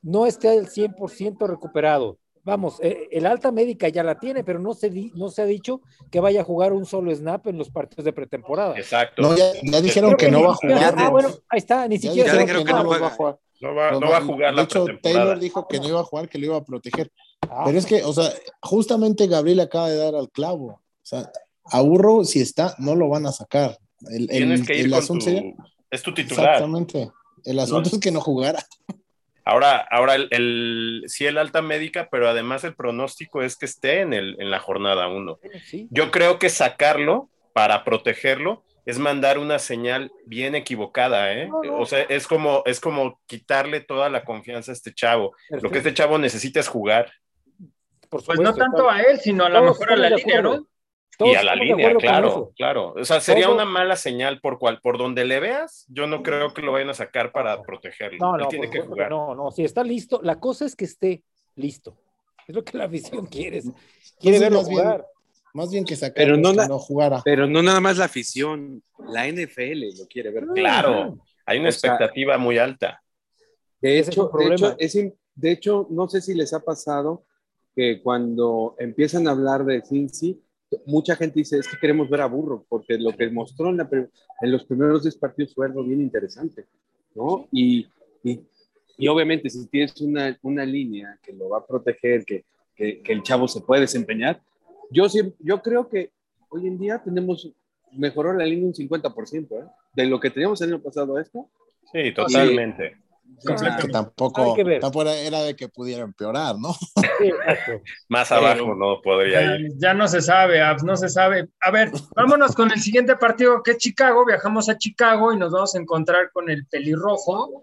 no 0.00 0.26
esté 0.26 0.48
al 0.48 0.68
100% 0.68 1.46
recuperado. 1.46 2.16
Vamos, 2.44 2.78
eh, 2.82 3.08
el 3.12 3.26
alta 3.26 3.52
médica 3.52 3.88
ya 3.88 4.02
la 4.02 4.18
tiene, 4.18 4.42
pero 4.42 4.58
no 4.58 4.74
se, 4.74 4.90
di- 4.90 5.12
no 5.14 5.28
se 5.28 5.42
ha 5.42 5.44
dicho 5.44 5.80
que 6.10 6.18
vaya 6.18 6.40
a 6.40 6.44
jugar 6.44 6.72
un 6.72 6.84
solo 6.86 7.14
snap 7.14 7.46
en 7.46 7.56
los 7.58 7.70
partidos 7.70 8.04
de 8.04 8.12
pretemporada. 8.12 8.76
exacto. 8.76 9.22
No, 9.22 9.36
ya, 9.36 9.52
ya 9.62 9.80
dijeron 9.80 10.16
que 10.16 10.28
no 10.30 10.42
va 10.42 10.50
a 10.52 10.54
jugar. 10.54 10.94
Ah, 10.98 11.08
bueno, 11.10 11.28
ahí 11.48 11.58
está, 11.58 11.86
ni 11.86 11.98
siquiera 11.98 12.26
ya 12.26 12.30
se 12.32 12.36
va 12.36 12.42
a 12.42 12.46
dijeron 12.46 12.64
que 12.64 12.72
jugar. 12.72 12.84
no 12.84 13.00
va 13.00 13.06
a 13.06 13.10
jugar. 13.10 13.38
No 13.60 13.74
va, 13.76 13.90
Los 13.92 14.00
no 14.00 14.10
va 14.10 14.16
a 14.16 14.20
jugar 14.22 14.54
de 14.56 14.62
hecho. 14.62 14.86
Taylor 15.00 15.38
dijo 15.38 15.68
que 15.68 15.78
no 15.78 15.86
iba 15.88 16.00
a 16.00 16.04
jugar, 16.04 16.28
que 16.28 16.38
lo 16.38 16.46
iba 16.46 16.56
a 16.56 16.64
proteger. 16.64 17.12
Ah, 17.48 17.62
Pero 17.64 17.78
es 17.78 17.86
que, 17.86 18.02
o 18.02 18.12
sea, 18.12 18.28
justamente 18.60 19.28
Gabriel 19.28 19.60
acaba 19.60 19.88
de 19.88 19.96
dar 19.98 20.16
al 20.16 20.28
clavo. 20.30 20.66
O 20.66 20.80
sea, 21.04 21.30
a 21.66 21.80
Burro, 21.80 22.24
si 22.24 22.40
está, 22.40 22.74
no 22.78 22.96
lo 22.96 23.08
van 23.08 23.24
a 23.26 23.30
sacar. 23.30 23.78
El, 24.10 24.22
el- 24.22 24.28
Tienes 24.28 24.66
que 24.66 24.74
ir 24.78 24.86
el 24.86 24.90
con 24.90 24.98
asunto 24.98 25.24
tu... 25.26 25.30
sería- 25.30 25.54
Es 25.92 26.02
tu 26.02 26.12
titular. 26.12 26.44
Exactamente. 26.54 27.08
El 27.44 27.58
asunto 27.60 27.88
No. 27.90 27.96
es 27.96 28.00
que 28.02 28.10
no 28.10 28.20
jugara. 28.20 28.66
Ahora, 29.44 29.76
ahora 29.90 30.14
el, 30.14 30.28
el, 30.30 31.04
sí 31.06 31.26
el 31.26 31.38
alta 31.38 31.62
médica, 31.62 32.08
pero 32.10 32.28
además 32.28 32.64
el 32.64 32.74
pronóstico 32.74 33.42
es 33.42 33.56
que 33.56 33.66
esté 33.66 34.00
en, 34.00 34.12
el, 34.12 34.36
en 34.40 34.50
la 34.50 34.60
jornada 34.60 35.08
1. 35.08 35.38
sí. 35.64 35.88
Yo 35.90 36.10
creo 36.10 36.38
que 36.38 36.48
sacarlo 36.48 37.28
para 37.52 37.84
protegerlo 37.84 38.64
es 38.84 38.98
mandar 38.98 39.38
una 39.38 39.58
señal 39.58 40.10
bien 40.26 40.54
equivocada, 40.54 41.32
¿eh? 41.32 41.48
No, 41.48 41.62
no. 41.62 41.78
O 41.78 41.86
sea, 41.86 42.02
es 42.02 42.26
como, 42.26 42.62
es 42.66 42.80
como 42.80 43.20
quitarle 43.26 43.80
toda 43.80 44.10
la 44.10 44.24
confianza 44.24 44.72
a 44.72 44.74
este 44.74 44.92
chavo. 44.92 45.34
Lo 45.50 45.70
que 45.70 45.78
este 45.78 45.94
chavo 45.94 46.18
necesita 46.18 46.58
es 46.58 46.68
jugar 46.68 47.12
Por 48.08 48.24
Pues 48.24 48.40
no 48.40 48.54
tanto 48.54 48.90
a 48.90 49.00
él, 49.02 49.20
sino 49.20 49.44
a 49.44 49.48
lo 49.48 49.62
mejor 49.62 49.92
a 49.92 49.96
la 49.96 50.10
línea. 50.10 50.42
¿no? 50.42 50.66
Todos 51.18 51.32
y 51.32 51.36
a 51.36 51.42
la 51.42 51.54
línea, 51.54 51.94
claro, 51.96 52.52
claro. 52.56 52.94
O 52.96 53.04
sea, 53.04 53.20
sería 53.20 53.44
Todo- 53.44 53.54
una 53.56 53.64
mala 53.64 53.96
señal 53.96 54.40
por 54.40 54.58
cual, 54.58 54.80
por 54.80 54.98
donde 54.98 55.24
le 55.24 55.40
veas, 55.40 55.84
yo 55.88 56.06
no 56.06 56.22
creo 56.22 56.52
que 56.54 56.62
lo 56.62 56.72
vayan 56.72 56.90
a 56.90 56.94
sacar 56.94 57.32
para 57.32 57.62
protegerlo. 57.62 58.18
No, 58.18 58.36
Él 58.36 58.42
no, 58.42 58.48
tiene 58.48 58.66
por 58.66 58.72
que 58.72 58.80
supuesto 58.82 58.94
jugar. 58.94 59.10
no, 59.10 59.34
no, 59.34 59.50
si 59.50 59.64
está 59.64 59.84
listo, 59.84 60.20
la 60.22 60.40
cosa 60.40 60.64
es 60.64 60.74
que 60.74 60.84
esté 60.86 61.22
listo. 61.56 61.96
Es 62.48 62.54
lo 62.54 62.64
que 62.64 62.76
la 62.78 62.84
afición 62.84 63.26
quiere. 63.26 63.60
Quiere 64.18 64.38
Entonces, 64.38 64.40
verlo 64.40 64.58
más 64.60 64.68
bien- 64.68 64.80
jugar. 64.82 65.06
Más 65.54 65.70
bien 65.70 65.84
que 65.84 65.96
sacar 65.96 66.14
Pero 66.14 66.36
no 66.38 66.50
que 66.52 66.56
la- 66.56 66.66
no 66.68 66.78
jugara. 66.78 67.20
Pero 67.22 67.46
no 67.46 67.62
nada 67.62 67.78
más 67.78 67.98
la 67.98 68.06
afición, 68.06 68.82
la 69.06 69.28
NFL 69.28 69.98
lo 69.98 70.06
quiere 70.08 70.30
ver. 70.30 70.46
Claro, 70.54 71.18
hay 71.44 71.58
una 71.58 71.68
O 71.68 71.72
sea, 71.72 71.90
expectativa 71.92 72.38
muy 72.38 72.56
alta. 72.56 73.02
De 73.78 73.98
Ese 73.98 74.00
es 74.00 74.08
hecho, 74.16 74.22
un 74.22 74.26
de, 74.28 74.30
problema. 74.32 74.54
hecho, 74.54 74.76
es 74.78 75.12
de 75.34 75.50
hecho, 75.52 75.86
no 75.90 76.08
sé 76.08 76.22
si 76.22 76.32
les 76.34 76.54
ha 76.54 76.60
pasado 76.60 77.26
que 77.76 78.00
cuando 78.02 78.76
empiezan 78.78 79.28
a 79.28 79.32
hablar 79.32 79.64
de 79.66 79.82
Cincy, 79.82 80.40
mucha 80.86 81.16
gente 81.16 81.40
dice, 81.40 81.58
es 81.58 81.68
que 81.68 81.78
queremos 81.78 82.08
ver 82.08 82.20
a 82.20 82.26
Burro, 82.26 82.64
porque 82.68 82.98
lo 82.98 83.12
que 83.12 83.30
mostró 83.30 83.70
en, 83.70 83.78
la 83.78 83.88
en 83.90 84.52
los 84.52 84.64
primeros 84.64 85.02
10 85.02 85.16
partidos 85.16 85.54
fue 85.54 85.66
algo 85.66 85.82
bien 85.84 86.00
interesante, 86.00 86.66
¿no? 87.14 87.48
Y, 87.52 87.86
y, 88.22 88.40
y 88.98 89.08
obviamente 89.08 89.50
si 89.50 89.66
tienes 89.66 90.00
una, 90.00 90.38
una 90.42 90.64
línea 90.64 91.18
que 91.22 91.32
lo 91.32 91.48
va 91.48 91.58
a 91.58 91.66
proteger, 91.66 92.24
que, 92.24 92.44
que, 92.74 93.02
que 93.02 93.12
el 93.12 93.22
chavo 93.22 93.48
se 93.48 93.60
puede 93.60 93.82
desempeñar, 93.82 94.40
yo, 94.90 95.06
yo 95.38 95.62
creo 95.62 95.88
que 95.88 96.10
hoy 96.48 96.66
en 96.66 96.78
día 96.78 97.02
tenemos, 97.02 97.50
mejoró 97.92 98.32
la 98.34 98.44
línea 98.44 98.66
un 98.66 98.74
50%, 98.74 99.52
¿eh? 99.52 99.68
De 99.94 100.06
lo 100.06 100.20
que 100.20 100.30
teníamos 100.30 100.60
el 100.60 100.74
año 100.74 100.82
pasado 100.82 101.16
a 101.16 101.22
esto. 101.22 101.48
Sí, 101.92 102.12
totalmente. 102.14 102.96
Que 103.80 103.88
tampoco, 103.88 104.54
que 104.54 104.64
ver. 104.64 104.80
tampoco 104.80 105.08
era- 105.08 105.42
de 105.42 105.56
que 105.56 105.68
pudiera 105.68 106.02
empeorar, 106.02 106.56
¿no? 106.58 106.72
Sí. 106.74 107.30
Más 108.08 108.28
Pero- 108.28 108.40
abajo 108.46 108.74
no 108.74 109.00
podría 109.02 109.40
Ya, 109.42 109.56
ir. 109.56 109.68
ya 109.78 109.94
no 109.94 110.06
se 110.08 110.20
sabe, 110.20 110.62
Abs, 110.62 110.84
no 110.84 110.96
se 110.96 111.08
sabe. 111.08 111.48
A 111.60 111.70
ver, 111.70 111.90
vámonos 112.14 112.54
con 112.54 112.70
el 112.70 112.80
siguiente 112.80 113.16
partido 113.16 113.62
que 113.62 113.72
es 113.72 113.78
Chicago. 113.78 114.24
Viajamos 114.24 114.68
a 114.68 114.78
Chicago 114.78 115.32
y 115.32 115.38
nos 115.38 115.52
vamos 115.52 115.74
a 115.74 115.78
encontrar 115.78 116.30
con 116.32 116.50
el 116.50 116.66
pelirrojo, 116.66 117.62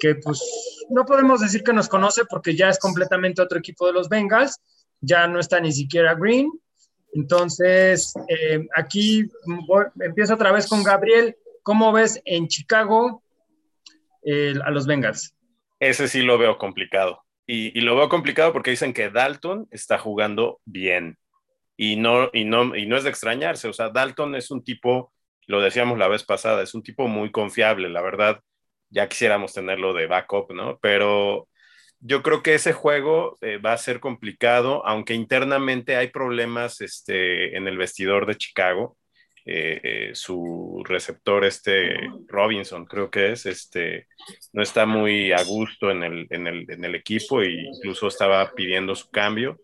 que 0.00 0.16
pues 0.16 0.42
no 0.90 1.04
podemos 1.04 1.40
decir 1.40 1.62
que 1.62 1.72
nos 1.72 1.88
conoce 1.88 2.24
porque 2.28 2.54
ya 2.56 2.68
es 2.68 2.78
completamente 2.78 3.40
otro 3.42 3.58
equipo 3.58 3.86
de 3.86 3.92
los 3.92 4.08
Bengals. 4.08 4.60
Ya 5.00 5.26
no 5.26 5.38
está 5.40 5.60
ni 5.60 5.72
siquiera 5.72 6.14
Green. 6.14 6.50
Entonces, 7.12 8.12
eh, 8.28 8.66
aquí 8.76 9.26
voy- 9.66 9.86
empiezo 10.00 10.34
otra 10.34 10.52
vez 10.52 10.66
con 10.66 10.82
Gabriel. 10.82 11.36
¿Cómo 11.62 11.92
ves 11.92 12.20
en 12.24 12.48
Chicago 12.48 13.22
a 14.64 14.70
los 14.70 14.86
Bengals? 14.86 15.34
Ese 15.80 16.08
sí 16.08 16.22
lo 16.22 16.38
veo 16.38 16.58
complicado. 16.58 17.22
Y, 17.46 17.78
y 17.78 17.82
lo 17.82 17.94
veo 17.96 18.08
complicado 18.08 18.52
porque 18.52 18.70
dicen 18.70 18.94
que 18.94 19.10
Dalton 19.10 19.68
está 19.70 19.98
jugando 19.98 20.60
bien. 20.64 21.18
Y 21.76 21.96
no, 21.96 22.30
y, 22.32 22.44
no, 22.44 22.76
y 22.76 22.86
no 22.86 22.96
es 22.96 23.04
de 23.04 23.10
extrañarse. 23.10 23.68
O 23.68 23.72
sea, 23.72 23.90
Dalton 23.90 24.34
es 24.34 24.50
un 24.50 24.62
tipo, 24.62 25.12
lo 25.46 25.60
decíamos 25.60 25.98
la 25.98 26.08
vez 26.08 26.24
pasada, 26.24 26.62
es 26.62 26.74
un 26.74 26.82
tipo 26.82 27.08
muy 27.08 27.30
confiable, 27.30 27.88
la 27.88 28.02
verdad. 28.02 28.40
Ya 28.90 29.08
quisiéramos 29.08 29.52
tenerlo 29.52 29.92
de 29.92 30.06
backup, 30.06 30.52
¿no? 30.52 30.78
Pero 30.80 31.48
yo 32.00 32.22
creo 32.22 32.42
que 32.42 32.54
ese 32.54 32.72
juego 32.72 33.38
eh, 33.40 33.58
va 33.58 33.72
a 33.72 33.78
ser 33.78 33.98
complicado, 34.00 34.86
aunque 34.86 35.14
internamente 35.14 35.96
hay 35.96 36.08
problemas 36.08 36.80
este, 36.80 37.56
en 37.56 37.66
el 37.66 37.78
vestidor 37.78 38.26
de 38.26 38.36
Chicago. 38.36 38.96
Eh, 39.46 40.12
su 40.14 40.82
receptor, 40.88 41.44
este 41.44 41.94
Robinson, 42.28 42.86
creo 42.86 43.10
que 43.10 43.32
es, 43.32 43.44
este, 43.44 44.06
no 44.54 44.62
está 44.62 44.86
muy 44.86 45.32
a 45.32 45.42
gusto 45.44 45.90
en 45.90 46.02
el, 46.02 46.26
en 46.30 46.46
el, 46.46 46.70
en 46.70 46.82
el 46.82 46.94
equipo 46.94 47.42
e 47.42 47.50
incluso 47.50 48.08
estaba 48.08 48.52
pidiendo 48.54 48.94
su 48.94 49.10
cambio 49.10 49.60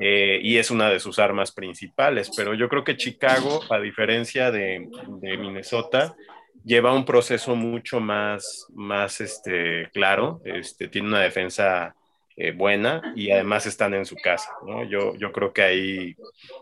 eh, 0.00 0.40
y 0.42 0.56
es 0.56 0.70
una 0.70 0.88
de 0.88 0.98
sus 0.98 1.18
armas 1.18 1.52
principales. 1.52 2.30
Pero 2.34 2.54
yo 2.54 2.70
creo 2.70 2.84
que 2.84 2.96
Chicago, 2.96 3.60
a 3.68 3.78
diferencia 3.78 4.50
de, 4.50 4.88
de 5.20 5.36
Minnesota, 5.36 6.16
lleva 6.64 6.94
un 6.94 7.04
proceso 7.04 7.54
mucho 7.54 8.00
más, 8.00 8.66
más 8.74 9.20
este, 9.20 9.90
claro, 9.92 10.40
este, 10.44 10.88
tiene 10.88 11.08
una 11.08 11.20
defensa 11.20 11.94
eh, 12.36 12.52
buena 12.52 13.12
y 13.16 13.30
además 13.30 13.66
están 13.66 13.94
en 13.94 14.06
su 14.06 14.16
casa. 14.16 14.50
¿no? 14.66 14.84
Yo, 14.84 15.16
yo 15.16 15.32
creo 15.32 15.52
que 15.52 15.62
ahí, 15.62 16.16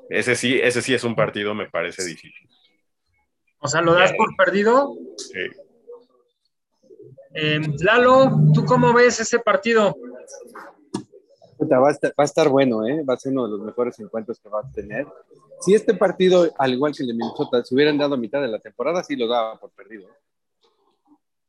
ese 0.08 0.34
sí, 0.34 0.58
ese 0.62 0.80
sí 0.80 0.94
es 0.94 1.04
un 1.04 1.14
partido, 1.14 1.54
me 1.54 1.68
parece 1.68 2.04
difícil. 2.04 2.48
O 3.66 3.68
sea, 3.68 3.80
¿lo 3.80 3.94
das 3.94 4.12
por 4.12 4.36
perdido? 4.36 4.94
Sí. 5.16 5.40
Eh, 7.34 7.60
Lalo, 7.80 8.30
¿tú 8.54 8.64
cómo 8.64 8.92
ves 8.92 9.18
ese 9.18 9.40
partido? 9.40 9.96
Va, 11.60 11.88
a 11.88 11.90
estar, 11.90 12.12
va 12.12 12.22
a 12.22 12.24
estar 12.24 12.48
bueno, 12.48 12.86
¿eh? 12.86 13.02
va 13.02 13.14
a 13.14 13.16
ser 13.16 13.32
uno 13.32 13.46
de 13.46 13.50
los 13.50 13.60
mejores 13.62 13.98
encuentros 13.98 14.38
que 14.38 14.48
va 14.48 14.60
a 14.60 14.70
tener. 14.70 15.04
Si 15.60 15.74
este 15.74 15.94
partido, 15.94 16.48
al 16.58 16.74
igual 16.74 16.94
que 16.94 17.02
el 17.02 17.08
de 17.08 17.14
Minnesota, 17.14 17.64
se 17.64 17.74
hubieran 17.74 17.98
dado 17.98 18.14
a 18.14 18.18
mitad 18.18 18.40
de 18.40 18.46
la 18.46 18.60
temporada, 18.60 19.02
sí 19.02 19.16
lo 19.16 19.26
daba 19.26 19.58
por 19.58 19.70
perdido. 19.70 20.10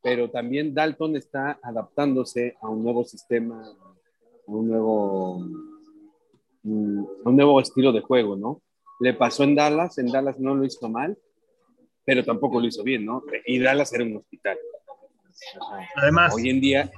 Pero 0.02 0.28
también 0.28 0.74
Dalton 0.74 1.14
está 1.14 1.60
adaptándose 1.62 2.56
a 2.60 2.68
un 2.68 2.82
nuevo 2.82 3.04
sistema, 3.04 3.64
a 3.64 4.50
un 4.50 4.66
nuevo, 4.66 5.38
mm, 6.64 7.04
a 7.24 7.28
un 7.28 7.36
nuevo 7.36 7.60
estilo 7.60 7.92
de 7.92 8.00
juego, 8.00 8.34
¿no? 8.34 8.60
Le 8.98 9.14
pasó 9.14 9.44
en 9.44 9.54
Dallas, 9.54 9.98
en 9.98 10.08
Dallas 10.10 10.40
no 10.40 10.56
lo 10.56 10.64
hizo 10.64 10.88
mal, 10.88 11.16
pero 12.08 12.24
tampoco 12.24 12.58
lo 12.58 12.66
hizo 12.66 12.82
bien, 12.82 13.04
¿no? 13.04 13.22
Y 13.44 13.58
Dallas 13.58 13.92
era 13.92 14.02
un 14.02 14.16
hospital. 14.16 14.56
Ajá. 15.60 15.86
Además, 15.96 16.34
Hoy 16.34 16.48
en 16.48 16.58
día, 16.58 16.90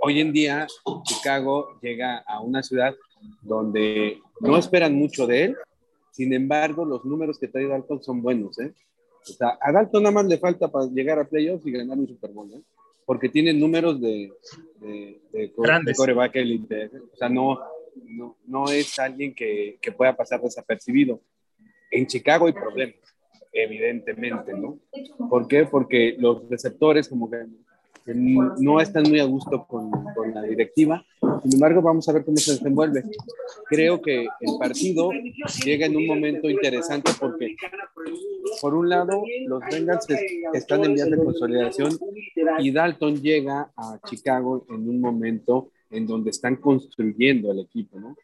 hoy 0.00 0.20
en 0.20 0.32
día 0.32 0.66
Chicago 1.02 1.78
llega 1.82 2.24
a 2.26 2.40
una 2.40 2.62
ciudad 2.62 2.94
donde 3.42 4.22
no 4.40 4.56
esperan 4.56 4.94
mucho 4.94 5.26
de 5.26 5.44
él, 5.44 5.56
sin 6.12 6.32
embargo, 6.32 6.86
los 6.86 7.04
números 7.04 7.38
que 7.38 7.48
trae 7.48 7.66
Dalton 7.66 8.02
son 8.02 8.22
buenos, 8.22 8.58
¿eh? 8.58 8.72
O 9.20 9.32
sea, 9.34 9.58
a 9.60 9.70
Dalton 9.70 10.04
nada 10.04 10.14
más 10.14 10.24
le 10.24 10.38
falta 10.38 10.68
para 10.68 10.86
llegar 10.86 11.18
a 11.18 11.28
playoffs 11.28 11.66
y 11.66 11.70
ganar 11.70 11.98
un 11.98 12.08
Super 12.08 12.30
Bowl, 12.30 12.50
¿eh? 12.50 12.62
Porque 13.04 13.28
tiene 13.28 13.52
números 13.52 14.00
de, 14.00 14.32
de, 14.80 15.20
de, 15.30 15.52
Grandes. 15.58 15.94
de 15.94 15.98
coreback 15.98 16.36
elite. 16.36 16.90
O 17.12 17.16
sea, 17.18 17.28
no, 17.28 17.58
no, 18.02 18.38
no 18.46 18.64
es 18.70 18.98
alguien 18.98 19.34
que, 19.34 19.76
que 19.82 19.92
pueda 19.92 20.16
pasar 20.16 20.40
desapercibido. 20.40 21.20
En 21.90 22.06
Chicago 22.06 22.46
hay 22.46 22.54
problemas, 22.54 22.96
evidentemente, 23.62 24.52
¿no? 24.54 24.78
¿Por 25.28 25.46
qué? 25.48 25.64
Porque 25.64 26.16
los 26.18 26.48
receptores 26.48 27.08
como 27.08 27.30
que 27.30 27.38
no 28.14 28.80
están 28.80 29.02
muy 29.08 29.20
a 29.20 29.24
gusto 29.24 29.66
con, 29.66 29.90
con 30.14 30.32
la 30.32 30.42
directiva. 30.42 31.04
Sin 31.42 31.52
embargo, 31.54 31.82
vamos 31.82 32.08
a 32.08 32.12
ver 32.12 32.24
cómo 32.24 32.38
se 32.38 32.52
desenvuelve. 32.52 33.04
Creo 33.68 34.00
que 34.00 34.22
el 34.40 34.58
partido 34.58 35.10
llega 35.64 35.86
en 35.86 35.96
un 35.96 36.06
momento 36.06 36.48
interesante 36.48 37.10
porque, 37.20 37.54
por 38.62 38.74
un 38.74 38.88
lado, 38.88 39.22
los 39.46 39.60
Bengals 39.70 40.08
es- 40.08 40.22
están 40.54 40.84
en 40.84 40.94
vías 40.94 41.10
de 41.10 41.18
consolidación 41.18 41.98
y 42.60 42.70
Dalton 42.70 43.16
llega 43.20 43.70
a 43.76 43.98
Chicago 44.08 44.64
en 44.70 44.88
un 44.88 45.00
momento 45.00 45.70
en 45.90 46.06
donde 46.06 46.30
están 46.30 46.56
construyendo 46.56 47.52
el 47.52 47.60
equipo, 47.60 48.00
¿no? 48.00 48.16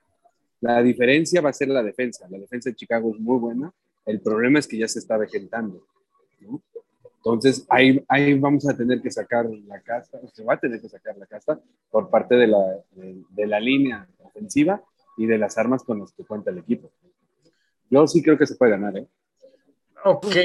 La 0.62 0.83
diferencia 0.83 1.43
va 1.43 1.50
a 1.50 1.53
ser 1.53 1.69
la 1.69 1.83
defensa. 1.83 2.26
La 2.31 2.38
defensa 2.38 2.71
de 2.71 2.76
Chicago 2.76 3.11
es 3.14 3.21
muy 3.21 3.38
buena. 3.38 3.71
El 4.07 4.21
problema 4.21 4.59
es 4.59 4.67
que 4.67 4.79
ya 4.79 4.89
se 4.89 4.99
está 4.99 5.17
vegetando. 5.17 5.87
Entonces, 7.17 7.67
ahí, 7.71 8.05
vamos 8.39 8.69
a 8.69 8.77
tener 8.77 9.01
que 9.01 9.11
sacar 9.11 9.47
la 9.67 9.81
casa, 9.81 10.21
se 10.33 10.45
va 10.45 10.55
a 10.55 10.61
tener 10.61 10.81
que 10.81 10.89
sacar 10.89 11.17
la 11.17 11.27
casa 11.27 11.59
por 11.91 12.11
parte 12.11 12.35
de 12.35 12.47
la, 12.47 12.63
de 12.93 13.47
la 13.47 13.61
línea 13.61 14.07
ofensiva 14.19 14.83
y 15.17 15.27
de 15.27 15.39
las 15.39 15.57
armas 15.57 15.83
con 15.83 16.01
las 16.01 16.13
que 16.13 16.25
cuenta 16.25 16.51
el 16.51 16.59
equipo. 16.59 16.91
Yo 17.89 18.07
sí 18.07 18.23
creo 18.23 18.37
que 18.37 18.47
se 18.47 18.57
puede 18.57 18.73
ganar, 18.73 18.97
¿eh? 18.99 19.07
Ok, 20.07 20.37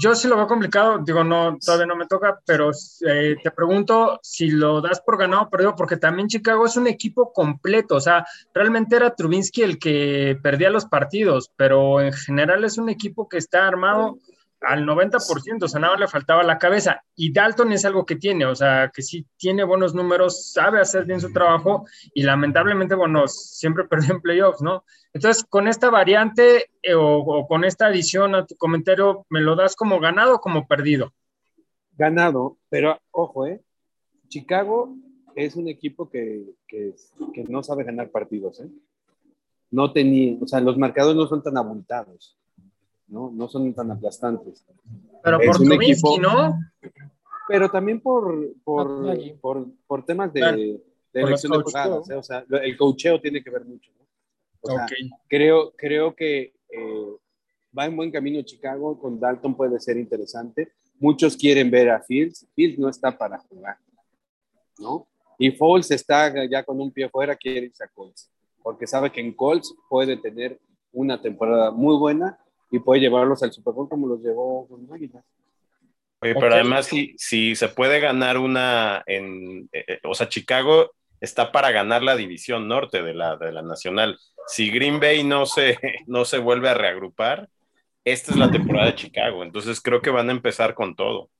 yo 0.00 0.14
sí 0.14 0.28
lo 0.28 0.36
veo 0.36 0.46
complicado, 0.46 1.00
digo, 1.04 1.24
no, 1.24 1.58
todavía 1.58 1.86
no 1.86 1.96
me 1.96 2.06
toca, 2.06 2.38
pero 2.46 2.70
eh, 3.04 3.34
te 3.42 3.50
pregunto 3.50 4.20
si 4.22 4.48
lo 4.48 4.80
das 4.80 5.00
por 5.00 5.18
ganado 5.18 5.42
o 5.42 5.50
perdido, 5.50 5.74
porque 5.74 5.96
también 5.96 6.28
Chicago 6.28 6.64
es 6.64 6.76
un 6.76 6.86
equipo 6.86 7.32
completo, 7.32 7.96
o 7.96 8.00
sea, 8.00 8.24
realmente 8.54 8.94
era 8.94 9.16
Trubinsky 9.16 9.62
el 9.62 9.80
que 9.80 10.38
perdía 10.40 10.70
los 10.70 10.86
partidos, 10.86 11.50
pero 11.56 12.00
en 12.00 12.12
general 12.12 12.62
es 12.62 12.78
un 12.78 12.90
equipo 12.90 13.28
que 13.28 13.38
está 13.38 13.66
armado 13.66 14.18
al 14.60 14.84
90%, 14.84 15.62
o 15.62 15.68
sea, 15.68 15.80
nada 15.80 15.96
le 15.96 16.08
faltaba 16.08 16.42
la 16.42 16.58
cabeza. 16.58 17.02
Y 17.14 17.32
Dalton 17.32 17.72
es 17.72 17.84
algo 17.84 18.04
que 18.04 18.16
tiene, 18.16 18.46
o 18.46 18.54
sea, 18.54 18.90
que 18.94 19.02
sí 19.02 19.26
tiene 19.36 19.64
buenos 19.64 19.94
números, 19.94 20.52
sabe 20.52 20.80
hacer 20.80 21.04
bien 21.04 21.20
su 21.20 21.32
trabajo 21.32 21.86
y 22.14 22.22
lamentablemente, 22.22 22.94
bueno, 22.94 23.28
siempre 23.28 23.84
perdió 23.88 24.14
en 24.14 24.20
playoffs, 24.20 24.62
¿no? 24.62 24.84
Entonces, 25.12 25.44
con 25.44 25.68
esta 25.68 25.90
variante 25.90 26.70
eh, 26.82 26.94
o, 26.94 27.46
con 27.48 27.64
esta 27.64 27.86
adición 27.86 28.34
a 28.34 28.46
tu 28.46 28.56
comentario, 28.56 29.26
¿me 29.30 29.40
lo 29.40 29.56
das 29.56 29.76
como 29.76 30.00
ganado 30.00 30.36
o 30.36 30.40
como 30.40 30.66
perdido? 30.66 31.12
Ganado, 31.96 32.58
pero 32.68 33.00
ojo, 33.10 33.46
¿eh? 33.46 33.60
Chicago 34.28 34.94
es 35.34 35.56
un 35.56 35.68
equipo 35.68 36.10
que, 36.10 36.44
que, 36.66 36.94
que 37.32 37.44
no 37.44 37.62
sabe 37.62 37.84
ganar 37.84 38.10
partidos, 38.10 38.60
¿eh? 38.60 38.68
No 39.70 39.92
tenía, 39.92 40.36
o 40.40 40.46
sea, 40.46 40.60
los 40.60 40.78
marcadores 40.78 41.16
no 41.16 41.26
son 41.26 41.42
tan 41.42 41.56
abultados. 41.56 42.38
¿No? 43.08 43.30
No 43.30 43.48
son 43.48 43.72
tan 43.74 43.90
aplastantes. 43.90 44.64
Pero 45.22 45.38
por 45.40 45.56
Trubinsky, 45.56 46.18
¿no? 46.18 46.58
Pero 47.48 47.70
también 47.70 48.00
por, 48.00 48.54
por, 48.62 49.38
por, 49.40 49.66
por 49.86 50.04
temas 50.04 50.32
de, 50.32 50.80
de 51.12 51.20
elección 51.20 51.52
de 51.52 51.62
jugadas, 51.62 52.10
¿eh? 52.10 52.14
o 52.14 52.22
sea, 52.22 52.44
el 52.62 52.76
cocheo 52.76 53.20
tiene 53.20 53.42
que 53.42 53.50
ver 53.50 53.64
mucho, 53.64 53.90
¿no? 53.98 54.06
O 54.60 54.70
sea, 54.70 54.86
creo, 55.28 55.72
creo 55.76 56.14
que 56.14 56.52
eh, 56.70 57.16
va 57.76 57.86
en 57.86 57.96
buen 57.96 58.10
camino 58.10 58.42
Chicago, 58.42 58.98
con 58.98 59.18
Dalton 59.18 59.54
puede 59.54 59.80
ser 59.80 59.96
interesante. 59.96 60.72
Muchos 60.98 61.36
quieren 61.36 61.70
ver 61.70 61.90
a 61.90 62.00
Fields, 62.00 62.46
Fields 62.54 62.78
no 62.78 62.88
está 62.88 63.16
para 63.16 63.38
jugar, 63.38 63.78
¿no? 64.78 65.06
Y 65.38 65.52
Foles 65.52 65.90
está 65.92 66.44
ya 66.46 66.64
con 66.64 66.80
un 66.80 66.90
pie 66.90 67.08
fuera, 67.08 67.36
quiere 67.36 67.66
irse 67.66 67.84
a 67.84 67.88
Colts, 67.88 68.28
porque 68.62 68.86
sabe 68.86 69.12
que 69.12 69.20
en 69.20 69.32
Colts 69.32 69.72
puede 69.88 70.16
tener 70.16 70.60
una 70.92 71.22
temporada 71.22 71.70
muy 71.70 71.96
buena 71.96 72.38
y 72.70 72.78
puede 72.78 73.00
llevarlos 73.00 73.42
al 73.42 73.52
Super 73.52 73.74
Bowl 73.74 73.88
como 73.88 74.06
los 74.06 74.20
llevó 74.22 74.66
con 74.68 74.92
Águilas. 74.92 75.24
Oye, 76.20 76.34
pero 76.34 76.54
además 76.54 76.86
si, 76.86 77.14
si 77.16 77.54
se 77.54 77.68
puede 77.68 78.00
ganar 78.00 78.38
una 78.38 79.02
en, 79.06 79.68
eh, 79.72 79.84
eh, 79.86 80.00
o 80.04 80.14
sea, 80.14 80.28
Chicago 80.28 80.90
está 81.20 81.52
para 81.52 81.70
ganar 81.70 82.02
la 82.02 82.16
división 82.16 82.68
norte 82.68 83.02
de 83.02 83.14
la, 83.14 83.36
de 83.36 83.52
la 83.52 83.62
nacional. 83.62 84.18
Si 84.46 84.70
Green 84.70 84.98
Bay 84.98 85.22
no 85.22 85.46
se, 85.46 85.78
no 86.06 86.24
se 86.24 86.38
vuelve 86.38 86.68
a 86.68 86.74
reagrupar, 86.74 87.48
esta 88.04 88.32
es 88.32 88.38
la 88.38 88.50
temporada 88.50 88.86
de 88.86 88.94
Chicago, 88.94 89.42
entonces 89.42 89.80
creo 89.80 90.00
que 90.00 90.10
van 90.10 90.28
a 90.28 90.32
empezar 90.32 90.74
con 90.74 90.96
todo. 90.96 91.30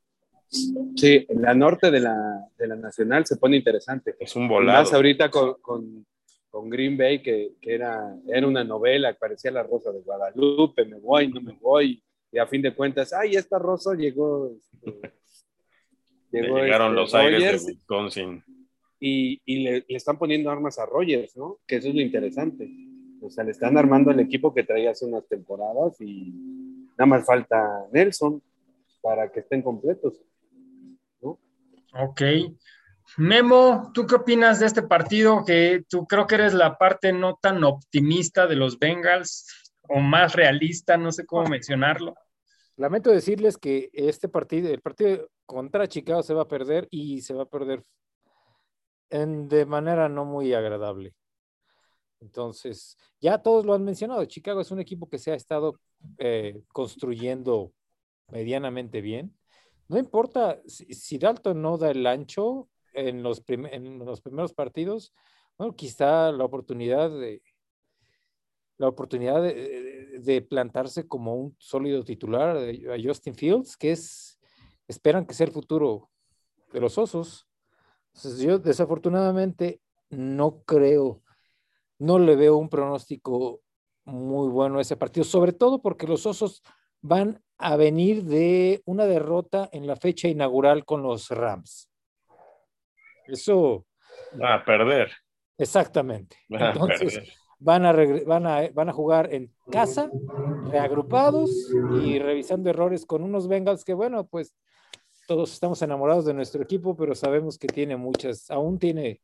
Sí, 0.48 1.26
en 1.28 1.42
la 1.42 1.54
norte 1.54 1.90
de 1.90 2.00
la, 2.00 2.16
de 2.56 2.68
la 2.68 2.76
nacional 2.76 3.26
se 3.26 3.36
pone 3.36 3.56
interesante. 3.56 4.16
Es 4.18 4.34
un 4.34 4.48
volado. 4.48 4.82
Más 4.82 4.92
ahorita 4.94 5.30
con, 5.30 5.54
con 5.60 6.06
con 6.50 6.70
Green 6.70 6.96
Bay, 6.96 7.22
que, 7.22 7.52
que, 7.60 7.74
era, 7.74 8.16
era 8.26 8.46
una 8.46 8.64
novela, 8.64 9.14
parecía 9.14 9.50
la 9.50 9.62
Rosa 9.62 9.92
de 9.92 10.00
Guadalupe, 10.00 10.84
me 10.84 10.98
voy, 10.98 11.28
no 11.28 11.40
me 11.40 11.52
voy, 11.60 12.02
y 12.30 12.38
a 12.38 12.46
fin 12.46 12.62
de 12.62 12.74
cuentas, 12.74 13.12
ay, 13.12 13.36
esta 13.36 13.58
Rosa 13.58 13.94
llegó. 13.94 14.52
Este, 14.82 15.12
llegó 16.32 16.58
Llegaron 16.58 16.88
este, 16.88 17.00
los 17.00 17.14
aires 17.14 17.66
de 17.66 17.72
Wisconsin. 17.72 18.44
Y, 19.00 19.40
y 19.44 19.62
le, 19.62 19.84
le, 19.88 19.96
están 19.96 20.18
poniendo 20.18 20.50
armas 20.50 20.78
a 20.78 20.86
Rogers, 20.86 21.36
¿no? 21.36 21.58
Que 21.66 21.76
eso 21.76 21.88
es 21.88 21.94
lo 21.94 22.00
interesante. 22.00 22.68
O 23.20 23.30
sea, 23.30 23.44
le 23.44 23.52
están 23.52 23.76
armando 23.76 24.10
el 24.10 24.20
equipo 24.20 24.52
que 24.52 24.64
traía 24.64 24.90
hace 24.90 25.06
unas 25.06 25.26
temporadas 25.28 26.00
y 26.00 26.32
nada 26.98 27.06
más 27.06 27.26
falta 27.26 27.86
Nelson 27.92 28.42
para 29.00 29.30
que 29.30 29.40
estén 29.40 29.62
completos. 29.62 30.20
¿no? 31.20 31.38
Ok. 31.94 32.22
Memo, 33.16 33.90
¿tú 33.94 34.06
qué 34.06 34.16
opinas 34.16 34.60
de 34.60 34.66
este 34.66 34.82
partido? 34.82 35.44
Que 35.44 35.84
tú 35.88 36.06
creo 36.06 36.26
que 36.26 36.36
eres 36.36 36.54
la 36.54 36.76
parte 36.78 37.12
no 37.12 37.38
tan 37.40 37.64
optimista 37.64 38.46
de 38.46 38.56
los 38.56 38.78
Bengals 38.78 39.72
o 39.88 40.00
más 40.00 40.34
realista, 40.34 40.96
no 40.96 41.10
sé 41.10 41.26
cómo 41.26 41.48
mencionarlo. 41.48 42.14
Lamento 42.76 43.10
decirles 43.10 43.56
que 43.56 43.90
este 43.92 44.28
partido, 44.28 44.72
el 44.72 44.80
partido 44.80 45.28
contra 45.46 45.88
Chicago 45.88 46.22
se 46.22 46.34
va 46.34 46.42
a 46.42 46.48
perder 46.48 46.86
y 46.90 47.22
se 47.22 47.34
va 47.34 47.44
a 47.44 47.48
perder 47.48 47.82
en, 49.10 49.48
de 49.48 49.66
manera 49.66 50.08
no 50.08 50.24
muy 50.24 50.52
agradable. 50.52 51.14
Entonces, 52.20 52.96
ya 53.20 53.38
todos 53.38 53.64
lo 53.64 53.74
han 53.74 53.84
mencionado, 53.84 54.24
Chicago 54.26 54.60
es 54.60 54.70
un 54.70 54.80
equipo 54.80 55.08
que 55.08 55.18
se 55.18 55.32
ha 55.32 55.34
estado 55.34 55.80
eh, 56.18 56.62
construyendo 56.72 57.72
medianamente 58.28 59.00
bien. 59.00 59.36
No 59.88 59.98
importa 59.98 60.60
si, 60.66 60.84
si 60.92 61.18
Dalton 61.18 61.60
no 61.62 61.78
da 61.78 61.90
el 61.90 62.06
ancho, 62.06 62.68
en 62.98 63.22
los, 63.22 63.42
en 63.48 63.98
los 63.98 64.20
primeros 64.20 64.52
partidos, 64.52 65.12
bueno, 65.56 65.74
quizá 65.74 66.32
la 66.32 66.44
oportunidad 66.44 67.10
de 67.10 67.42
la 68.78 68.88
oportunidad 68.88 69.42
de, 69.42 70.46
plantarse 70.48 71.06
como 71.06 71.34
un 71.34 71.56
sólido 71.58 72.04
titular 72.04 72.56
a 72.56 72.96
Justin 73.02 73.34
Fields, 73.34 73.76
que 73.76 73.90
es, 73.90 74.38
esperan 74.86 75.26
que 75.26 75.34
sea 75.34 75.46
el 75.46 75.52
futuro 75.52 76.10
de 76.72 76.80
los 76.80 76.96
osos. 76.96 77.46
Entonces, 78.14 78.40
yo 78.40 78.58
desafortunadamente 78.58 79.80
no 80.10 80.62
creo, 80.62 81.22
no 81.98 82.18
le 82.18 82.36
veo 82.36 82.56
un 82.56 82.68
pronóstico 82.68 83.60
muy 84.04 84.48
bueno 84.48 84.78
a 84.78 84.82
ese 84.82 84.96
partido, 84.96 85.24
sobre 85.24 85.52
todo 85.52 85.82
porque 85.82 86.06
los 86.06 86.24
osos 86.24 86.62
van 87.00 87.42
a 87.58 87.76
venir 87.76 88.24
de 88.24 88.82
una 88.86 89.06
derrota 89.06 89.68
en 89.72 89.86
la 89.86 89.96
fecha 89.96 90.28
inaugural 90.28 90.84
con 90.84 91.02
los 91.02 91.28
Rams. 91.30 91.87
Eso. 93.28 93.86
Va 94.40 94.54
a 94.54 94.64
perder. 94.64 95.12
Exactamente. 95.56 96.36
Entonces, 96.48 97.20
van 97.58 97.84
a, 97.84 97.92
van, 97.92 98.46
a, 98.46 98.68
van 98.72 98.88
a 98.88 98.92
jugar 98.92 99.32
en 99.32 99.52
casa, 99.70 100.10
reagrupados 100.70 101.50
y 102.02 102.18
revisando 102.18 102.70
errores 102.70 103.04
con 103.04 103.22
unos 103.22 103.48
Bengals 103.48 103.84
que, 103.84 103.94
bueno, 103.94 104.26
pues 104.26 104.54
todos 105.26 105.52
estamos 105.52 105.82
enamorados 105.82 106.24
de 106.24 106.34
nuestro 106.34 106.62
equipo, 106.62 106.96
pero 106.96 107.14
sabemos 107.14 107.58
que 107.58 107.66
tiene 107.66 107.96
muchas, 107.96 108.50
aún 108.50 108.78
tiene, 108.78 109.20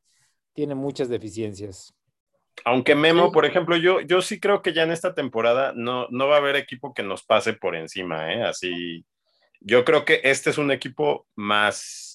tiene 0.53 0.75
muchas 0.75 1.09
deficiencias. 1.09 1.95
Aunque 2.65 2.95
Memo, 2.95 3.33
por 3.33 3.47
ejemplo, 3.47 3.77
yo, 3.77 4.01
yo 4.01 4.23
sí 4.23 4.39
creo 4.39 4.63
que 4.63 4.73
ya 4.73 4.83
en 4.83 4.93
esta 4.93 5.15
temporada 5.15 5.73
no, 5.75 6.07
no 6.11 6.29
va 6.29 6.37
a 6.37 6.39
haber 6.39 6.57
equipo 6.57 6.95
que 6.95 7.03
nos 7.03 7.25
pase 7.25 7.55
por 7.55 7.75
encima, 7.75 8.33
¿eh? 8.33 8.43
Así, 8.45 9.05
yo 9.61 9.85
creo 9.85 10.05
que 10.05 10.21
este 10.23 10.51
es 10.51 10.59
un 10.59 10.71
equipo 10.71 11.27
más 11.35 12.14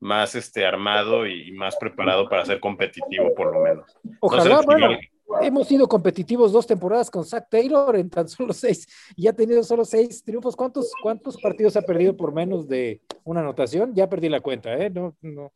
más 0.00 0.34
este, 0.34 0.64
armado 0.64 1.26
y 1.26 1.52
más 1.52 1.76
preparado 1.76 2.28
para 2.28 2.44
ser 2.44 2.58
competitivo, 2.58 3.34
por 3.34 3.52
lo 3.52 3.60
menos. 3.60 3.96
Ojalá, 4.20 4.62
bueno, 4.62 4.98
hemos 5.42 5.68
sido 5.68 5.86
competitivos 5.86 6.52
dos 6.52 6.66
temporadas 6.66 7.10
con 7.10 7.24
Zach 7.24 7.46
Taylor 7.50 7.94
en 7.96 8.10
tan 8.10 8.28
solo 8.28 8.52
seis 8.52 8.88
y 9.14 9.28
ha 9.28 9.32
tenido 9.32 9.62
solo 9.62 9.84
seis 9.84 10.24
triunfos. 10.24 10.56
¿Cuántos, 10.56 10.92
cuántos 11.02 11.40
partidos 11.40 11.76
ha 11.76 11.82
perdido 11.82 12.16
por 12.16 12.32
menos 12.32 12.66
de 12.66 13.02
una 13.24 13.40
anotación? 13.40 13.94
Ya 13.94 14.08
perdí 14.08 14.28
la 14.28 14.40
cuenta, 14.40 14.74
¿eh? 14.74 14.90
No, 14.90 15.14
no. 15.20 15.52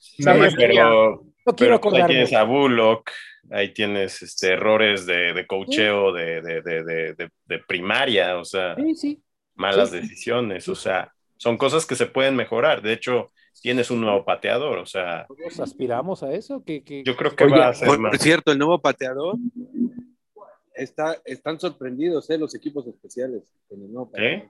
pero, 0.56 1.24
no 1.46 1.54
quiero 1.56 1.80
pero 1.80 1.96
ahí 1.96 2.06
tienes 2.06 2.32
a 2.34 2.44
Bullock, 2.44 3.10
ahí 3.50 3.72
tienes 3.72 4.22
este, 4.22 4.52
errores 4.52 5.06
de, 5.06 5.32
de 5.32 5.46
cocheo 5.46 6.12
de, 6.12 6.42
de, 6.42 7.14
de, 7.46 7.58
primaria, 7.66 8.38
o 8.38 8.44
sea, 8.44 8.74
sí, 8.76 8.94
sí. 8.94 9.22
malas 9.54 9.90
decisiones, 9.90 10.68
o 10.68 10.74
sea, 10.74 11.12
son 11.36 11.56
cosas 11.56 11.86
que 11.86 11.94
se 11.94 12.06
pueden 12.06 12.36
mejorar. 12.36 12.82
De 12.82 12.92
hecho, 12.92 13.32
tienes 13.60 13.90
un 13.90 14.00
nuevo 14.00 14.24
pateador, 14.24 14.78
o 14.78 14.86
sea. 14.86 15.26
¿Todos 15.26 15.60
aspiramos 15.60 16.22
a 16.22 16.32
eso? 16.32 16.62
Yo 16.66 17.16
creo 17.16 17.34
que 17.34 17.46
va 17.46 17.68
a 17.68 17.74
ser 17.74 17.88
por, 17.88 18.18
cierto, 18.18 18.52
el 18.52 18.58
nuevo 18.58 18.80
pateador 18.80 19.36
está, 20.74 21.20
están 21.24 21.58
sorprendidos 21.58 22.28
¿eh? 22.30 22.38
los 22.38 22.54
equipos 22.54 22.86
especiales 22.86 23.42
¿Eh? 24.14 24.48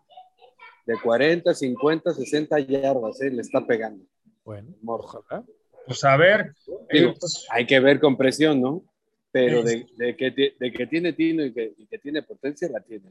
De 0.87 0.95
40, 1.03 1.55
50, 1.55 2.13
60 2.13 2.59
yardas, 2.61 3.21
¿eh? 3.23 3.31
le 3.31 3.41
está 3.41 3.67
pegando. 3.67 4.05
Bueno, 4.45 4.75
ojalá. 4.85 5.45
Pues 5.87 6.05
a 6.05 6.17
ver. 6.17 6.55
Eh, 6.91 7.15
pues, 7.19 7.47
hay 7.51 7.67
que 7.67 7.81
ver 7.81 8.01
con 8.01 8.17
presión, 8.17 8.61
¿no? 8.61 8.85
Pero 9.31 9.63
de, 9.63 9.87
que, 10.17 10.55
de 10.59 10.73
que 10.73 10.87
tiene 10.87 11.13
tino 11.13 11.45
y 11.45 11.53
que, 11.53 11.75
y 11.77 11.87
que 11.87 11.99
tiene 11.99 12.23
potencia, 12.23 12.69
la 12.69 12.81
tiene. 12.81 13.11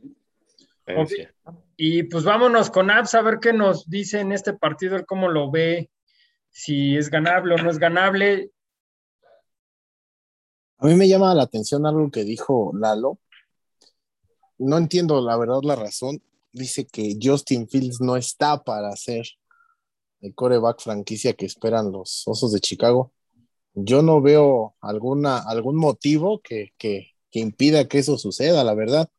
¿Eh? 0.88 1.30
Y 1.76 2.04
pues 2.04 2.24
vámonos 2.24 2.70
con 2.70 2.92
Abs 2.92 3.16
a 3.16 3.22
ver 3.22 3.40
qué 3.40 3.54
nos 3.54 3.90
dice 3.90 4.20
en 4.20 4.32
este 4.32 4.54
partido, 4.54 4.96
él 4.96 5.06
cómo 5.06 5.30
lo 5.30 5.50
ve, 5.50 5.90
si 6.50 6.98
es 6.98 7.10
ganable 7.10 7.56
o 7.56 7.58
no 7.58 7.70
es 7.70 7.80
ganable. 7.80 8.52
A 10.78 10.88
mí 10.88 10.96
me 10.96 11.08
llama 11.08 11.34
la 11.34 11.44
atención 11.44 11.86
algo 11.86 12.12
que 12.12 12.24
dijo 12.24 12.72
Lalo. 12.76 13.20
No 14.58 14.78
entiendo 14.78 15.22
la 15.22 15.38
verdad 15.38 15.62
la 15.64 15.76
razón. 15.76 16.22
Dice 16.52 16.86
que 16.86 17.18
Justin 17.22 17.68
Fields 17.68 18.00
no 18.00 18.16
está 18.16 18.64
para 18.64 18.96
ser 18.96 19.26
el 20.22 20.36
coreback 20.36 20.82
franquicia 20.82 21.34
que 21.34 21.46
esperan 21.46 21.92
los 21.92 22.24
Osos 22.28 22.52
de 22.52 22.60
Chicago. 22.60 23.12
Yo 23.74 24.04
no 24.04 24.22
veo 24.22 24.76
alguna, 24.80 25.40
algún 25.40 25.76
motivo 25.76 26.42
que, 26.42 26.74
que 26.78 27.16
impida 27.32 27.88
que 27.88 27.98
eso 27.98 28.18
suceda, 28.18 28.64
la 28.64 28.76
verdad. 28.76 29.10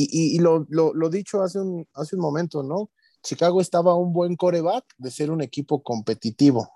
Y, 0.00 0.38
lo, 0.38 0.64
dicho 1.10 1.42
hace 1.42 1.58
un, 1.58 1.86
momento, 2.18 2.62
¿no? 2.62 2.88
Chicago 3.20 3.60
estaba 3.60 3.96
un 3.96 4.12
buen 4.12 4.36
coreback 4.36 4.84
de 4.96 5.10
ser 5.10 5.32
un 5.32 5.42
equipo 5.42 5.82
competitivo, 5.82 6.70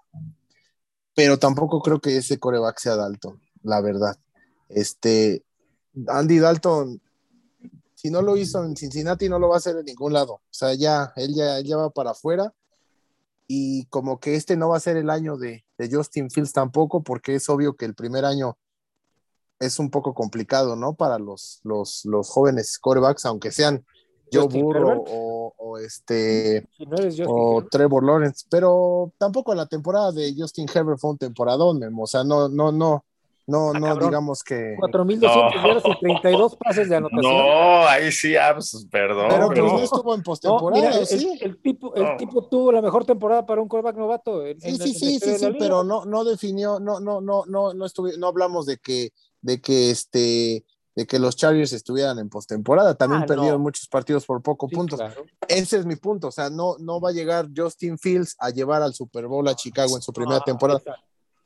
pero 1.15 1.39
tampoco 1.39 1.81
creo 1.81 2.01
que 2.01 2.17
ese 2.17 2.41
coreback 2.41 2.81
sea 2.81 2.97
Dalton, 2.97 3.41
la 3.63 3.81
verdad. 3.81 4.19
Este, 4.69 5.45
Andy 6.09 6.41
Dalton, 6.41 7.01
si 7.95 8.11
no 8.11 8.23
lo 8.23 8.37
hizo 8.37 8.65
en 8.65 8.77
Cincinnati, 8.77 9.29
no 9.29 9.39
lo 9.39 9.51
va 9.51 9.55
a 9.55 9.59
hacer 9.59 9.77
en 9.77 9.85
ningún 9.85 10.13
lado. 10.13 10.33
O 10.33 10.43
sea, 10.51 10.75
ya, 10.75 11.13
él 11.15 11.33
ya, 11.33 11.59
él 11.59 11.73
va 11.79 11.91
para 11.91 12.11
afuera 12.11 12.53
y 13.47 13.85
como 13.85 14.19
que 14.19 14.35
este 14.35 14.57
no 14.57 14.71
va 14.71 14.79
a 14.79 14.81
ser 14.81 14.97
el 14.97 15.11
año 15.11 15.37
de, 15.37 15.65
Justin 15.89 16.29
Fields 16.29 16.53
tampoco, 16.53 17.05
porque 17.05 17.37
es 17.37 17.49
obvio 17.49 17.77
que 17.77 17.85
el 17.85 17.95
primer 17.95 18.25
año 18.25 18.57
es 19.63 19.79
un 19.79 19.91
poco 19.91 20.13
complicado, 20.13 20.77
¿no? 20.77 20.95
Para 20.95 21.19
los, 21.19 21.61
los, 21.63 22.05
los 22.05 22.29
jóvenes 22.29 22.79
corebacks, 22.79 23.25
aunque 23.27 23.51
sean 23.53 23.85
Joe 24.33 24.47
Burrow 24.49 25.05
o, 25.09 25.55
o, 25.57 25.79
este 25.79 26.67
Si 26.77 26.87
no 26.87 26.97
eres 26.97 27.15
Justin 27.17 27.27
o. 27.29 27.65
Trevor 27.71 28.03
Lawrence, 28.05 28.47
pero 28.51 29.13
tampoco 29.19 29.55
la 29.55 29.67
temporada 29.67 30.11
de 30.11 30.35
Justin 30.37 30.67
Herbert 30.73 30.99
fue 30.99 31.11
un 31.11 31.19
temporadón, 31.19 31.79
Memo. 31.79 32.05
o 32.05 32.07
sea, 32.07 32.25
no, 32.25 32.49
no, 32.49 32.73
no, 32.73 33.05
no, 33.47 33.71
Ah, 33.75 33.79
no 33.79 33.87
cabrón. 33.89 34.09
digamos 34.09 34.43
que 34.43 34.75
4.200 34.81 35.21
No. 35.55 35.67
yardas 35.67 35.83
y 35.85 36.01
32 36.01 36.57
pases 36.57 36.89
de 36.89 36.97
anotación. 36.97 37.23
No, 37.37 37.87
ahí 37.89 38.11
sí, 38.11 38.37
ah, 38.37 38.53
pues, 38.55 38.87
perdón. 38.91 39.27
pero 39.29 39.49
pues 39.49 39.59
no 39.61 39.79
estuvo 39.81 40.15
en 40.15 40.21
No, 40.21 40.25
postemporada, 40.25 40.91
mira, 40.91 41.05
sí. 41.07 41.39
el 41.43 41.61
tipo, 41.61 41.95
el 41.95 42.03
No. 42.05 42.17
tipo 42.17 42.49
tuvo 42.49 42.73
la 42.73 42.81
mejor 42.81 43.05
temporada 43.05 43.45
para 43.45 43.61
un 43.61 43.69
quarterback 43.69 43.97
novato. 43.99 44.47
en- 44.47 44.61
Sí, 44.61 44.69
en- 44.71 44.77
sí, 44.77 44.89
en 44.91 44.95
sí, 44.95 45.19
sí, 45.21 45.39
sí, 45.39 45.57
pero 45.59 45.85
no, 45.85 46.05
no 46.07 46.25
definió, 46.25 46.81
no, 46.81 47.01
no, 47.01 47.21
no, 47.21 47.45
no, 47.47 47.75
no 47.75 47.85
estuve, 47.85 48.17
no 48.17 48.29
hablamos 48.29 48.65
de 48.65 48.79
que, 48.79 49.11
de 49.43 49.61
que 49.61 49.91
este, 49.91 50.65
de 50.95 51.07
que 51.07 51.19
los 51.19 51.37
Chargers 51.37 51.73
estuvieran 51.73 52.19
en 52.19 52.29
postemporada. 52.29 52.95
También 52.95 53.23
Ah, 53.23 53.27
perdieron 53.27 53.59
no. 53.59 53.65
muchos 53.65 53.89
partidos 53.89 54.27
por 54.27 54.43
poco 54.43 54.69
Sí, 54.69 54.75
puntos. 54.77 54.99
claro. 54.99 55.25
Ese 55.49 55.79
es 55.79 55.87
mi 55.87 55.97
punto. 55.97 56.29
O 56.29 56.31
sea, 56.33 56.51
no, 56.51 56.77
no 56.79 57.01
va 57.01 57.11
a 57.11 57.13
llegar 57.13 57.49
Justin 57.57 57.99
Fields 57.99 58.37
a 58.39 58.51
llevar 58.51 58.83
al 58.83 58.93
Super 58.95 59.27
Bowl 59.27 59.47
a 59.49 59.55
Chicago 59.55 59.97
en 59.97 60.03
su 60.03 60.13
primera 60.13 60.39
Ah, 60.39 60.45
temporada. 60.45 60.79
exacto. 60.81 61.03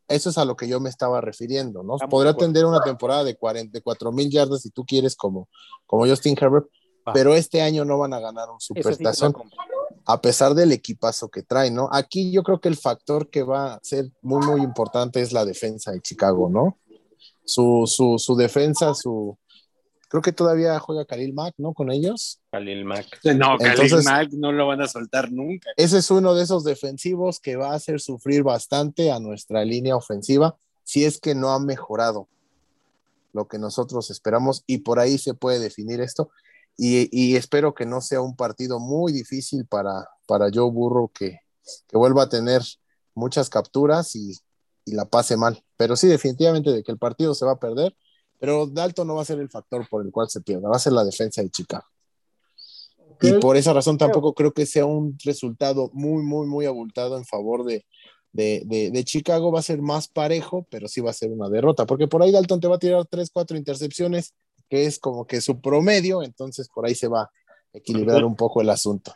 Eso 0.09 0.31
es 0.31 0.39
a 0.39 0.45
lo 0.45 0.57
que 0.57 0.69
yo 0.69 0.79
me 0.79 0.89
estaba 0.89 1.21
refiriendo, 1.21 1.83
¿no? 1.83 1.95
Estamos 1.97 2.11
Podrá 2.13 2.35
tener 2.37 2.65
una 2.65 2.81
temporada 2.81 3.25
de 3.25 3.37
44 3.37 4.13
mil 4.13 4.31
yardas 4.31 4.63
si 4.63 4.71
tú 4.71 4.85
quieres, 4.85 5.17
como, 5.17 5.49
como 5.85 6.07
Justin 6.07 6.37
Herbert, 6.41 6.67
pero 7.13 7.35
este 7.35 7.61
año 7.63 7.85
no 7.85 7.99
van 7.99 8.13
a 8.15 8.21
ganar 8.21 8.49
un 8.51 8.61
sí 8.61 8.67
supertazón 8.69 9.33
compro. 9.33 9.57
a 10.07 10.21
pesar 10.21 10.55
del 10.55 10.71
equipazo 10.73 11.29
que 11.29 11.43
trae, 11.43 11.71
¿no? 11.73 11.89
Aquí 11.93 12.31
yo 12.33 12.43
creo 12.45 12.61
que 12.61 12.69
el 12.69 12.77
factor 12.77 13.31
que 13.31 13.43
va 13.43 13.75
a 13.75 13.81
ser 13.83 14.11
muy, 14.23 14.45
muy 14.47 14.61
importante 14.63 15.21
es 15.21 15.33
la 15.33 15.45
defensa 15.45 15.91
de 15.93 16.01
Chicago, 16.01 16.49
¿no? 16.49 16.79
Su, 17.45 17.85
su, 17.87 18.19
su 18.19 18.37
defensa, 18.37 18.95
su... 18.95 19.39
Creo 20.09 20.23
que 20.23 20.33
todavía 20.33 20.79
juega 20.79 21.05
Khalil 21.05 21.35
Mack, 21.35 21.55
¿no? 21.59 21.75
Con 21.75 21.91
ellos. 21.91 22.41
Khalil 22.53 22.85
Mack. 22.85 23.07
No, 23.25 23.57
Khalil 23.59 23.73
Entonces- 23.73 24.05
Mack 24.05 24.31
no 24.33 24.53
lo 24.53 24.67
van 24.67 24.81
a 24.81 24.89
soltar 24.89 25.33
nunca. 25.33 25.71
Ese 25.77 25.99
es 25.99 26.11
uno 26.11 26.35
de 26.35 26.45
esos 26.45 26.63
defensivos 26.65 27.41
que 27.41 27.57
va 27.57 27.73
a 27.73 27.75
hacer 27.77 28.01
sufrir 28.01 28.43
bastante 28.45 29.11
a 29.11 29.19
nuestra 29.19 29.65
línea 29.65 29.97
ofensiva 29.97 30.57
si 30.85 31.05
es 31.05 31.19
que 31.19 31.35
no 31.35 31.51
ha 31.51 31.59
mejorado 31.59 32.29
lo 33.33 33.49
que 33.49 33.59
nosotros 33.59 34.09
esperamos 34.11 34.63
y 34.67 34.79
por 34.79 35.01
ahí 35.01 35.19
se 35.19 35.35
puede 35.35 35.59
definir 35.59 36.01
esto. 36.01 36.31
Y, 36.79 37.09
y 37.11 37.35
espero 37.37 37.75
que 37.75 37.85
no 37.87 38.01
sea 38.01 38.21
un 38.21 38.37
partido 38.37 38.79
muy 38.79 39.13
difícil 39.13 39.67
para, 39.67 40.09
para 40.27 40.47
Joe 40.55 40.71
Burrow 40.71 41.09
que, 41.09 41.41
que 41.89 41.99
vuelva 41.99 42.23
a 42.25 42.29
tener 42.29 42.63
muchas 43.15 43.51
capturas 43.51 44.15
y, 44.15 44.39
y 44.87 44.95
la 44.95 45.05
pase 45.05 45.37
mal. 45.37 45.63
Pero 45.77 45.97
sí, 45.97 46.07
definitivamente 46.09 46.71
de 46.73 46.83
que 46.83 46.93
el 46.93 46.99
partido 46.99 47.35
se 47.35 47.45
va 47.45 47.53
a 47.53 47.59
perder, 47.61 47.95
pero 48.39 48.67
Dalton 48.67 49.07
no 49.07 49.17
va 49.17 49.23
a 49.23 49.27
ser 49.27 49.39
el 49.41 49.51
factor 49.51 49.87
por 49.89 50.05
el 50.07 50.11
cual 50.11 50.31
se 50.31 50.41
pierda, 50.41 50.69
va 50.71 50.77
a 50.77 50.79
ser 50.79 50.95
la 50.95 51.05
defensa 51.05 51.43
de 51.43 51.51
Chicago. 51.51 51.85
Y 53.21 53.33
por 53.41 53.57
esa 53.57 53.73
razón 53.73 53.97
tampoco 53.99 54.35
creo 54.35 54.53
que 54.53 54.67
sea 54.67 54.85
un 54.87 55.17
resultado 55.25 55.91
muy, 55.93 56.23
muy, 56.23 56.47
muy 56.47 56.67
abultado 56.67 57.17
en 57.17 57.25
favor 57.25 57.65
de, 57.65 57.85
de, 58.33 58.63
de- 58.67 58.91
de 58.91 59.05
Chicago. 59.05 59.51
Va 59.51 59.61
a 59.61 59.63
ser 59.63 59.81
más 59.81 60.07
parejo, 60.09 60.67
pero 60.71 60.87
sí 60.87 61.01
va 61.01 61.11
a 61.11 61.15
ser 61.15 61.31
una 61.31 61.49
derrota, 61.49 61.87
porque 61.87 62.07
por 62.09 62.23
ahí 62.23 62.31
Dalton 62.31 62.61
te 62.61 62.69
va 62.69 62.77
a 62.77 62.79
tirar 62.79 63.05
tres, 63.07 63.31
cuatro 63.33 63.57
intercepciones, 63.57 64.35
que 64.69 64.85
es 64.87 64.99
como 64.99 65.27
que 65.27 65.41
su 65.41 65.61
promedio, 65.61 66.23
entonces 66.23 66.69
por 66.69 66.85
ahí 66.87 66.95
se 66.95 67.09
va 67.09 67.23
a 67.23 67.31
equilibrar 67.73 68.25
un 68.25 68.37
poco 68.37 68.61
el 68.61 68.69
asunto. 68.71 69.13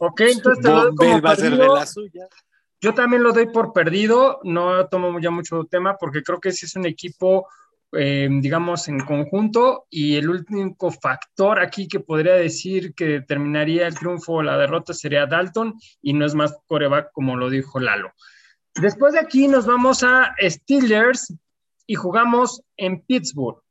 Ok, 0.00 0.20
entonces 0.20 0.62
te 0.62 0.68
lo 0.70 0.82
doy 0.84 0.94
como 0.94 1.14
Bill 1.14 1.24
va 1.24 1.30
a 1.32 1.36
ser 1.36 1.50
de 1.52 1.68
la 1.68 1.86
suya. 1.86 2.28
Yo 2.80 2.94
también 2.94 3.22
lo 3.22 3.32
doy 3.32 3.46
por 3.46 3.72
perdido, 3.72 4.40
no 4.42 4.86
tomo 4.86 5.20
ya 5.20 5.30
mucho 5.30 5.64
tema 5.64 5.98
porque 5.98 6.22
creo 6.22 6.40
que 6.40 6.52
sí 6.52 6.64
es 6.64 6.76
un 6.76 6.86
equipo, 6.86 7.46
eh, 7.92 8.28
digamos, 8.30 8.88
en 8.88 9.00
conjunto 9.00 9.86
y 9.90 10.16
el 10.16 10.30
único 10.30 10.90
factor 10.90 11.60
aquí 11.60 11.88
que 11.88 12.00
podría 12.00 12.34
decir 12.34 12.94
que 12.94 13.06
determinaría 13.06 13.86
el 13.86 13.98
triunfo 13.98 14.34
o 14.34 14.42
la 14.42 14.56
derrota 14.56 14.94
sería 14.94 15.26
Dalton 15.26 15.74
y 16.00 16.14
no 16.14 16.24
es 16.24 16.34
más 16.34 16.56
coreback 16.66 17.12
como 17.12 17.36
lo 17.36 17.50
dijo 17.50 17.80
Lalo. 17.80 18.12
Después 18.76 19.12
de 19.12 19.20
aquí 19.20 19.46
nos 19.46 19.66
vamos 19.66 20.02
a 20.02 20.34
Steelers 20.40 21.34
y 21.86 21.96
jugamos 21.96 22.62
en 22.78 23.00
Pittsburgh. 23.02 23.62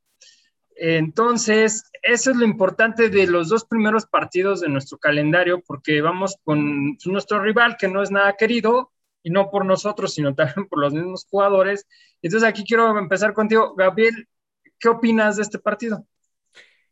Entonces, 0.76 1.90
eso 2.02 2.30
es 2.30 2.36
lo 2.36 2.44
importante 2.44 3.10
de 3.10 3.26
los 3.26 3.48
dos 3.48 3.64
primeros 3.64 4.06
partidos 4.06 4.60
de 4.60 4.68
nuestro 4.68 4.98
calendario, 4.98 5.62
porque 5.66 6.00
vamos 6.00 6.36
con 6.42 6.96
nuestro 7.04 7.42
rival 7.42 7.76
que 7.78 7.88
no 7.88 8.02
es 8.02 8.10
nada 8.10 8.34
querido, 8.38 8.89
y 9.22 9.30
no 9.30 9.50
por 9.50 9.64
nosotros, 9.64 10.14
sino 10.14 10.34
también 10.34 10.66
por 10.68 10.80
los 10.80 10.92
mismos 10.92 11.26
jugadores. 11.28 11.86
Entonces, 12.22 12.48
aquí 12.48 12.64
quiero 12.64 12.96
empezar 12.98 13.32
contigo. 13.32 13.74
Gabriel, 13.74 14.28
¿qué 14.78 14.88
opinas 14.88 15.36
de 15.36 15.42
este 15.42 15.58
partido? 15.58 16.04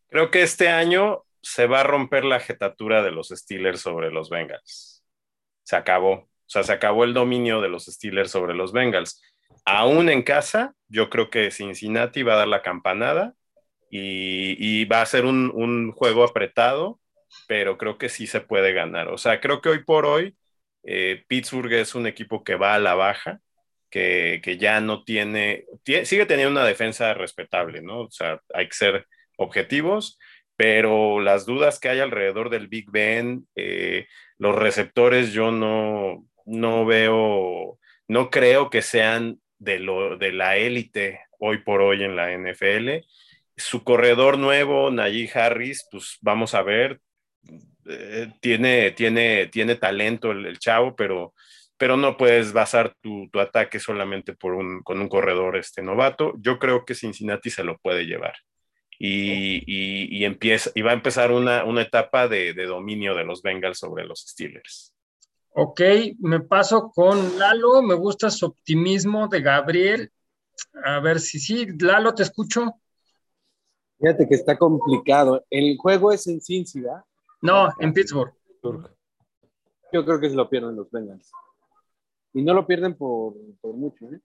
Creo 0.09 0.31
que 0.31 0.43
este 0.43 0.69
año 0.69 1.25
se 1.43 1.67
va 1.67 1.81
a 1.81 1.85
romper 1.85 2.25
la 2.25 2.41
jetatura 2.41 3.03
de 3.03 3.11
los 3.11 3.29
Steelers 3.29 3.81
sobre 3.81 4.11
los 4.11 4.31
Bengals. 4.31 5.05
Se 5.63 5.77
acabó. 5.77 6.13
O 6.13 6.51
sea, 6.51 6.63
se 6.63 6.73
acabó 6.73 7.05
el 7.05 7.15
dominio 7.15 7.61
de 7.61 7.69
los 7.69 7.85
Steelers 7.87 8.31
sobre 8.31 8.55
los 8.55 8.73
Bengals. 8.73 9.23
Aún 9.65 10.09
en 10.09 10.23
casa, 10.23 10.75
yo 10.89 11.11
creo 11.11 11.29
que 11.29 11.51
Cincinnati 11.51 12.23
va 12.23 12.35
a 12.35 12.39
dar 12.39 12.49
la 12.49 12.63
campanada 12.63 13.35
y, 13.91 14.85
va 14.87 15.03
a 15.03 15.07
ser 15.07 15.25
un, 15.25 15.51
un, 15.55 15.93
juego 15.93 16.25
apretado, 16.25 17.01
pero 17.47 17.79
creo 17.79 17.99
que 17.99 18.09
sí 18.09 18.27
se 18.27 18.41
puede 18.41 18.73
ganar. 18.73 19.09
O 19.09 19.19
sea, 19.19 19.41
creo 19.41 19.61
que 19.61 19.71
hoy 19.71 19.85
por 19.85 20.07
hoy 20.07 20.37
eh, 20.91 21.23
Pittsburgh 21.29 21.71
es 21.75 21.95
un 21.95 22.07
equipo 22.07 22.43
que 22.43 22.55
va 22.55 22.75
a 22.75 22.79
la 22.79 22.95
baja, 22.95 23.41
que, 23.91 24.41
que 24.43 24.57
ya 24.57 24.81
no 24.81 25.05
tiene, 25.05 25.67
sigue 25.85 26.25
teniendo 26.25 26.53
una 26.53 26.65
defensa 26.67 27.13
respetable, 27.13 27.83
¿no? 27.83 28.01
O 28.05 28.11
sea, 28.11 28.41
hay 28.55 28.69
que 28.69 28.75
ser 28.75 29.07
objetivos, 29.37 30.19
pero 30.57 31.21
las 31.21 31.45
dudas 31.45 31.79
que 31.79 31.91
hay 31.91 32.01
alrededor 32.01 32.49
del 32.49 32.69
Big 32.69 32.91
Ben, 32.91 33.47
eh, 33.55 34.07
los 34.39 34.55
receptores, 34.57 35.35
yo 35.35 35.51
no, 35.51 36.27
no 36.47 36.87
veo, 36.87 37.79
no 38.09 38.31
creo 38.31 38.71
que 38.71 38.81
sean 38.81 39.41
de, 39.59 39.81
lo, 39.81 40.17
de 40.17 40.33
la 40.33 40.57
élite 40.57 41.21
hoy 41.39 41.59
por 41.59 41.83
hoy 41.83 42.03
en 42.03 42.17
la 42.17 42.33
NFL. 42.33 43.07
Su 43.59 43.85
corredor 43.85 44.39
nuevo, 44.39 44.91
Najee 44.91 45.31
Harris, 45.35 45.87
pues 45.91 46.17
vamos 46.23 46.55
a 46.55 46.63
ver, 46.63 46.99
eh, 47.89 48.33
tiene, 48.41 48.93
tiene, 48.93 49.47
tiene 49.47 49.77
talento 49.77 50.31
el, 50.31 50.47
el 50.47 50.59
chavo, 50.59 50.95
pero, 50.95 51.35
pero 51.77 51.97
no 51.97 52.17
puedes 52.17 52.53
basar 52.53 52.95
tu, 53.01 53.29
tu 53.31 53.41
ataque 53.41 53.81
solamente 53.81 54.35
por 54.35 54.55
un, 54.55 54.83
con 54.83 55.01
un 55.01 55.09
corredor 55.09 55.57
este 55.57 55.83
novato. 55.83 56.35
Yo 56.39 56.59
creo 56.59 56.85
que 56.85 56.95
Cincinnati 56.95 57.51
se 57.51 57.65
lo 57.65 57.79
puede 57.79 58.05
llevar. 58.05 58.35
Y, 58.99 59.63
y, 59.67 60.19
y, 60.19 60.25
empieza, 60.25 60.71
y 60.75 60.83
va 60.83 60.91
a 60.91 60.95
empezar 60.95 61.31
una, 61.31 61.65
una 61.65 61.83
etapa 61.83 62.27
de, 62.27 62.53
de, 62.53 62.67
dominio 62.67 63.15
de 63.15 63.25
los 63.25 63.43
Bengals 63.43 63.79
sobre 63.79 64.05
los 64.05 64.21
Steelers. 64.27 64.93
Ok, 65.51 65.81
me 66.19 66.41
paso 66.41 66.91
con 66.93 67.39
Lalo, 67.39 67.81
me 67.81 67.95
gusta 67.95 68.29
su 68.29 68.47
optimismo 68.47 69.29
de 69.29 69.41
Gabriel. 69.41 70.13
A 70.85 70.99
ver 71.01 71.21
si 71.21 71.39
sí, 71.39 71.67
Lalo, 71.79 72.13
te 72.13 72.25
escucho. 72.25 72.75
Fíjate 74.01 74.29
que 74.29 74.35
está 74.35 74.59
complicado. 74.59 75.45
El 75.49 75.77
juego 75.79 76.13
es 76.13 76.27
en 76.27 76.41
¿verdad? 76.75 77.05
No, 77.41 77.69
en 77.79 77.93
Pittsburgh. 77.93 78.33
Yo 79.93 80.05
creo 80.05 80.21
que 80.21 80.29
se 80.29 80.37
lo 80.37 80.49
pierden 80.49 80.77
los 80.77 80.91
Bengals. 80.91 81.31
Y 82.35 82.43
no 82.43 82.53
lo 82.53 82.67
pierden 82.67 82.95
por, 82.95 83.35
por 83.61 83.75
mucho. 83.75 84.07
¿eh? 84.13 84.21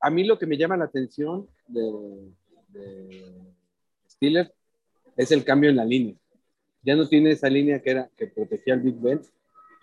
A 0.00 0.10
mí 0.10 0.24
lo 0.24 0.38
que 0.38 0.46
me 0.46 0.56
llama 0.56 0.76
la 0.76 0.86
atención 0.86 1.48
de, 1.66 2.32
de 2.68 3.52
Steelers 4.08 4.52
es 5.16 5.30
el 5.32 5.44
cambio 5.44 5.70
en 5.70 5.76
la 5.76 5.84
línea. 5.84 6.14
Ya 6.82 6.96
no 6.96 7.06
tiene 7.06 7.32
esa 7.32 7.50
línea 7.50 7.80
que 7.82 7.90
era 7.90 8.10
que 8.16 8.26
protegía 8.26 8.74
al 8.74 8.80
Big 8.80 8.98
Ben. 8.98 9.20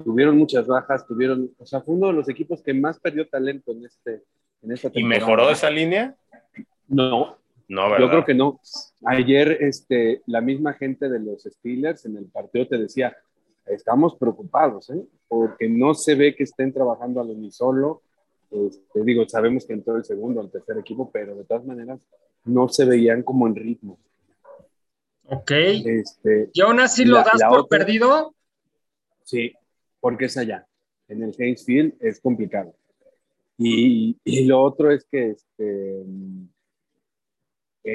Tuvieron 0.04 0.38
muchas 0.38 0.66
bajas, 0.66 1.06
tuvieron, 1.06 1.52
o 1.58 1.66
sea, 1.66 1.82
fue 1.82 1.96
uno 1.96 2.08
de 2.08 2.14
los 2.14 2.30
equipos 2.30 2.62
que 2.62 2.74
más 2.74 3.00
perdió 3.00 3.28
talento 3.28 3.72
en 3.72 3.86
este 3.86 4.24
en 4.62 4.72
esta 4.72 4.90
¿Y 4.94 5.04
mejoró 5.04 5.50
esa 5.50 5.70
línea? 5.70 6.16
No. 6.88 7.38
No, 7.70 7.90
¿verdad? 7.90 8.00
Yo 8.00 8.10
creo 8.10 8.26
que 8.26 8.34
no. 8.34 8.60
Ayer 9.06 9.58
este, 9.62 10.22
la 10.26 10.42
misma 10.42 10.74
gente 10.74 11.10
de 11.10 11.20
los 11.20 11.44
Steelers 11.44 12.06
en 12.06 12.18
el 12.18 12.26
partido 12.26 12.68
te 12.68 12.78
decía, 12.78 13.16
estamos 13.66 14.16
preocupados, 14.16 14.90
¿eh? 14.90 15.04
porque 15.28 15.68
no 15.70 15.94
se 15.94 16.16
ve 16.16 16.36
que 16.36 16.44
estén 16.44 16.72
trabajando 16.74 17.20
al 17.22 17.30
unisolo, 17.30 18.02
Este, 18.50 19.04
digo, 19.04 19.28
sabemos 19.28 19.66
que 19.66 19.74
entró 19.74 19.98
el 19.98 20.06
segundo 20.06 20.40
o 20.40 20.44
el 20.46 20.50
tercer 20.52 20.78
equipo, 20.78 21.12
pero 21.12 21.36
de 21.36 21.44
todas 21.44 21.66
maneras 21.66 22.00
no 22.46 22.70
se 22.70 22.86
veían 22.86 23.22
como 23.24 23.46
en 23.46 23.56
ritmo. 23.56 24.00
Ok. 25.26 25.52
Este, 25.52 26.50
¿Y 26.54 26.62
aún 26.62 26.80
así 26.80 27.04
lo 27.04 27.18
la- 27.18 27.24
das 27.26 27.40
la 27.42 27.50
por 27.50 27.60
otra- 27.60 27.80
perdido? 27.80 28.34
Sí, 29.24 29.52
porque 30.00 30.26
es 30.26 30.38
allá. 30.38 30.66
En 31.10 31.24
el 31.24 31.36
Heinz 31.38 31.66
Field 31.66 31.96
es 32.00 32.22
complicado. 32.22 32.74
Y, 33.58 34.18
y 34.24 34.46
lo 34.46 34.62
otro 34.64 34.92
es 34.92 35.06
que 35.12 35.32
este, 35.32 36.06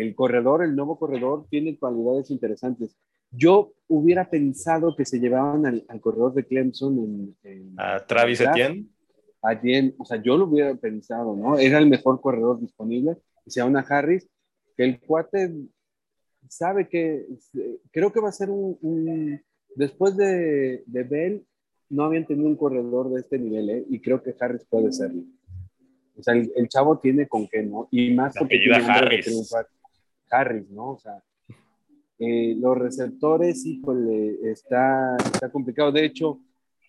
el 0.01 0.15
corredor, 0.15 0.63
el 0.65 0.75
nuevo 0.77 0.99
corredor, 0.99 1.47
tiene 1.51 1.79
cualidades 1.79 2.31
interesantes. 2.31 2.97
Yo 3.31 3.73
hubiera 3.89 4.29
pensado 4.29 4.95
que 4.97 5.05
se 5.05 5.19
llevaban 5.19 5.65
al, 5.67 5.85
al 5.89 6.01
corredor 6.01 6.35
de 6.35 6.45
Clemson 6.45 6.99
en, 6.99 7.37
en- 7.51 7.75
A 7.79 8.05
Travis. 8.07 8.41
Etienne. 8.41 8.87
a 9.43 9.57
Jen, 9.57 9.95
o 9.99 10.05
sea, 10.05 10.23
yo 10.23 10.37
lo 10.37 10.45
hubiera 10.47 10.75
pensado, 10.75 11.35
¿no? 11.37 11.59
Era 11.59 11.79
el 11.79 11.89
mejor 11.89 12.21
corredor 12.21 12.61
disponible. 12.61 13.17
Y 13.47 13.51
se 13.51 13.63
una 13.63 13.81
Harris, 13.81 14.29
que 14.77 14.85
el 14.85 15.01
cuate 15.01 15.53
sabe 16.49 16.89
que, 16.89 17.27
creo 17.91 18.13
que 18.13 18.21
va 18.21 18.29
a 18.29 18.33
ser 18.33 18.51
un, 18.51 18.79
un- 18.83 19.41
después 19.75 20.17
de, 20.17 20.83
de 20.87 21.03
Bell, 21.03 21.47
no 21.89 22.05
habían 22.05 22.27
tenido 22.27 22.49
un 22.49 22.57
corredor 22.57 23.11
de 23.13 23.21
este 23.21 23.39
nivel, 23.39 23.69
¿eh? 23.71 23.85
Y 23.91 24.01
creo 24.01 24.23
que 24.23 24.35
Harris 24.39 24.65
puede 24.69 24.93
serlo. 24.93 25.23
O 26.17 26.23
sea, 26.23 26.35
el, 26.35 26.53
el 26.57 26.69
chavo 26.69 26.99
tiene 26.99 27.27
con 27.27 27.49
qué, 27.49 27.63
¿no? 27.63 27.89
Y 27.91 28.13
más 28.15 28.35
porque 28.39 28.59
tiene 28.59 28.79
de 28.79 28.85
Harris. 28.85 29.25
triunfar. 29.27 29.67
Harris, 30.33 30.69
¿no? 30.71 30.93
O 30.93 30.99
sea, 30.99 31.23
eh, 32.19 32.55
los 32.59 32.79
receptores, 32.79 33.65
híjole, 33.67 34.39
está, 34.51 35.17
está 35.17 35.51
complicado. 35.51 35.93
De 35.93 36.05
hecho, 36.05 36.41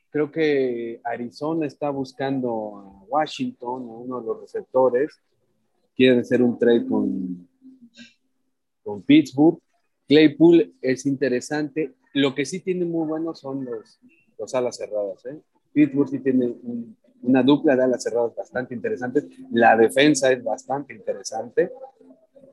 creo 0.09 0.31
que 0.31 1.01
Arizona 1.03 1.65
está 1.65 1.89
buscando 1.89 2.77
a 2.77 3.03
Washington, 3.07 3.81
a 3.83 3.93
uno 3.97 4.21
de 4.21 4.27
los 4.27 4.41
receptores. 4.41 5.11
Quiere 5.95 6.19
hacer 6.21 6.41
un 6.41 6.57
trade 6.57 6.85
con, 6.87 7.47
con 8.83 9.01
Pittsburgh. 9.03 9.59
Claypool 10.07 10.73
es 10.81 11.05
interesante. 11.05 11.93
Lo 12.13 12.35
que 12.35 12.45
sí 12.45 12.59
tiene 12.59 12.85
muy 12.85 13.07
bueno 13.07 13.33
son 13.33 13.65
los, 13.65 13.99
los 14.37 14.53
alas 14.53 14.77
cerradas. 14.77 15.25
¿eh? 15.25 15.39
Pittsburgh 15.71 16.09
sí 16.09 16.19
tiene 16.19 16.45
un- 16.47 16.95
una 17.23 17.41
dupla 17.41 17.75
de 17.75 17.83
alas 17.83 18.03
cerradas 18.03 18.35
bastante 18.35 18.75
interesante. 18.75 19.25
La 19.51 19.77
defensa 19.77 20.31
es 20.31 20.43
bastante 20.43 20.93
interesante. 20.93 21.71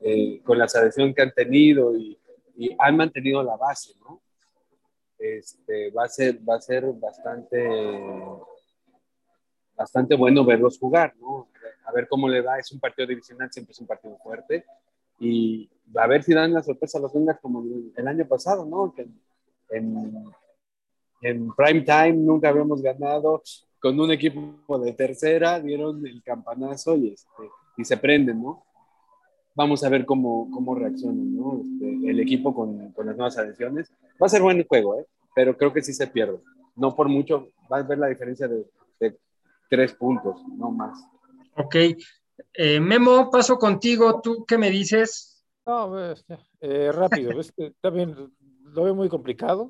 Eh, 0.01 0.41
con 0.43 0.57
la 0.57 0.67
selección 0.67 1.13
que 1.13 1.21
han 1.21 1.31
tenido 1.31 1.95
y, 1.95 2.17
y 2.55 2.75
han 2.77 2.97
mantenido 2.97 3.43
la 3.43 3.55
base, 3.55 3.93
¿no? 3.99 4.21
Este, 5.17 5.91
va, 5.91 6.05
a 6.05 6.09
ser, 6.09 6.39
va 6.47 6.55
a 6.55 6.61
ser 6.61 6.85
bastante, 6.93 7.69
bastante 9.75 10.15
bueno 10.15 10.43
verlos 10.43 10.79
jugar, 10.79 11.13
¿no? 11.19 11.47
A 11.85 11.91
ver 11.91 12.07
cómo 12.07 12.27
le 12.27 12.41
va. 12.41 12.57
Es 12.57 12.71
un 12.71 12.79
partido 12.79 13.07
divisional, 13.07 13.51
siempre 13.51 13.73
es 13.73 13.79
un 13.79 13.87
partido 13.87 14.17
fuerte. 14.17 14.65
Y 15.19 15.69
a 15.95 16.07
ver 16.07 16.23
si 16.23 16.33
dan 16.33 16.53
la 16.53 16.63
sorpresa 16.63 16.97
a 16.97 17.01
los 17.01 17.13
Bengals 17.13 17.39
como 17.39 17.63
el 17.95 18.07
año 18.07 18.27
pasado, 18.27 18.65
¿no? 18.65 18.93
Que 18.95 19.07
en, 19.69 20.25
en 21.21 21.53
prime 21.53 21.81
time 21.81 22.13
nunca 22.13 22.49
habíamos 22.49 22.81
ganado 22.81 23.43
con 23.79 23.99
un 23.99 24.11
equipo 24.11 24.79
de 24.79 24.93
tercera, 24.93 25.59
dieron 25.59 26.05
el 26.05 26.23
campanazo 26.23 26.95
y, 26.95 27.09
este, 27.09 27.43
y 27.77 27.85
se 27.85 27.97
prenden, 27.97 28.41
¿no? 28.41 28.63
Vamos 29.55 29.83
a 29.83 29.89
ver 29.89 30.05
cómo, 30.05 30.49
cómo 30.51 30.75
reaccionan, 30.75 31.35
¿no? 31.35 31.61
Este, 31.61 32.09
el 32.09 32.19
equipo 32.19 32.53
con, 32.53 32.91
con 32.93 33.05
las 33.05 33.15
nuevas 33.15 33.37
adiciones. 33.37 33.91
Va 34.21 34.27
a 34.27 34.29
ser 34.29 34.41
buen 34.41 34.65
juego, 34.65 34.99
¿eh? 34.99 35.05
Pero 35.35 35.57
creo 35.57 35.73
que 35.73 35.81
sí 35.81 35.93
se 35.93 36.07
pierde. 36.07 36.39
No 36.75 36.95
por 36.95 37.09
mucho, 37.09 37.49
vas 37.69 37.83
a 37.83 37.87
ver 37.87 37.97
la 37.97 38.07
diferencia 38.07 38.47
de, 38.47 38.65
de 38.99 39.17
tres 39.69 39.93
puntos, 39.93 40.41
no 40.57 40.71
más. 40.71 40.97
Ok. 41.57 41.75
Eh, 42.53 42.79
Memo, 42.79 43.29
paso 43.29 43.57
contigo. 43.57 44.21
¿Tú 44.21 44.45
qué 44.45 44.57
me 44.57 44.69
dices? 44.69 45.43
No, 45.65 45.89
pues, 45.89 46.25
eh, 46.59 46.91
rápido, 46.91 47.39
también 47.81 48.15
lo 48.63 48.83
veo 48.83 48.95
muy 48.95 49.09
complicado 49.09 49.69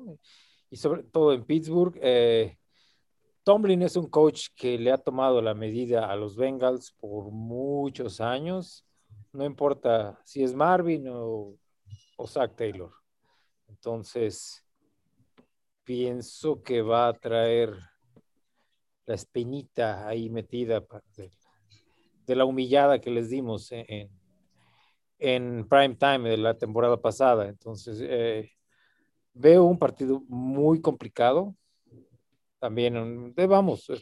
y 0.70 0.76
sobre 0.76 1.02
todo 1.02 1.34
en 1.34 1.44
Pittsburgh. 1.44 1.98
eh, 2.00 2.56
Tomlin 3.44 3.82
es 3.82 3.96
un 3.96 4.06
coach 4.06 4.46
que 4.56 4.78
le 4.78 4.90
ha 4.90 4.98
tomado 4.98 5.42
la 5.42 5.52
medida 5.52 6.10
a 6.10 6.16
los 6.16 6.36
Bengals 6.36 6.92
por 6.98 7.30
muchos 7.30 8.20
años, 8.20 8.86
no 9.32 9.44
importa 9.44 10.20
si 10.24 10.42
es 10.42 10.54
Marvin 10.54 11.06
o, 11.08 11.56
Zach 12.26 12.54
Taylor. 12.54 12.92
Entonces, 13.68 14.64
pienso 15.82 16.62
que 16.62 16.82
va 16.82 17.08
a 17.08 17.12
traer 17.14 17.74
la 19.06 19.14
espinita 19.16 20.06
ahí 20.06 20.30
metida 20.30 20.84
de, 21.16 21.32
de 22.26 22.36
la 22.36 22.44
humillada 22.44 23.00
que 23.00 23.10
les 23.10 23.28
dimos 23.28 23.72
en, 23.72 24.08
en, 25.18 25.68
prime 25.68 25.96
time 25.96 26.28
de 26.30 26.36
la 26.36 26.56
temporada 26.56 27.00
pasada. 27.00 27.48
Entonces, 27.48 27.98
eh, 28.02 28.52
veo 29.32 29.64
un 29.64 29.78
partido 29.78 30.22
muy 30.28 30.80
complicado. 30.80 31.56
También, 32.60 33.34
vamos, 33.34 33.90
eh, 33.90 34.00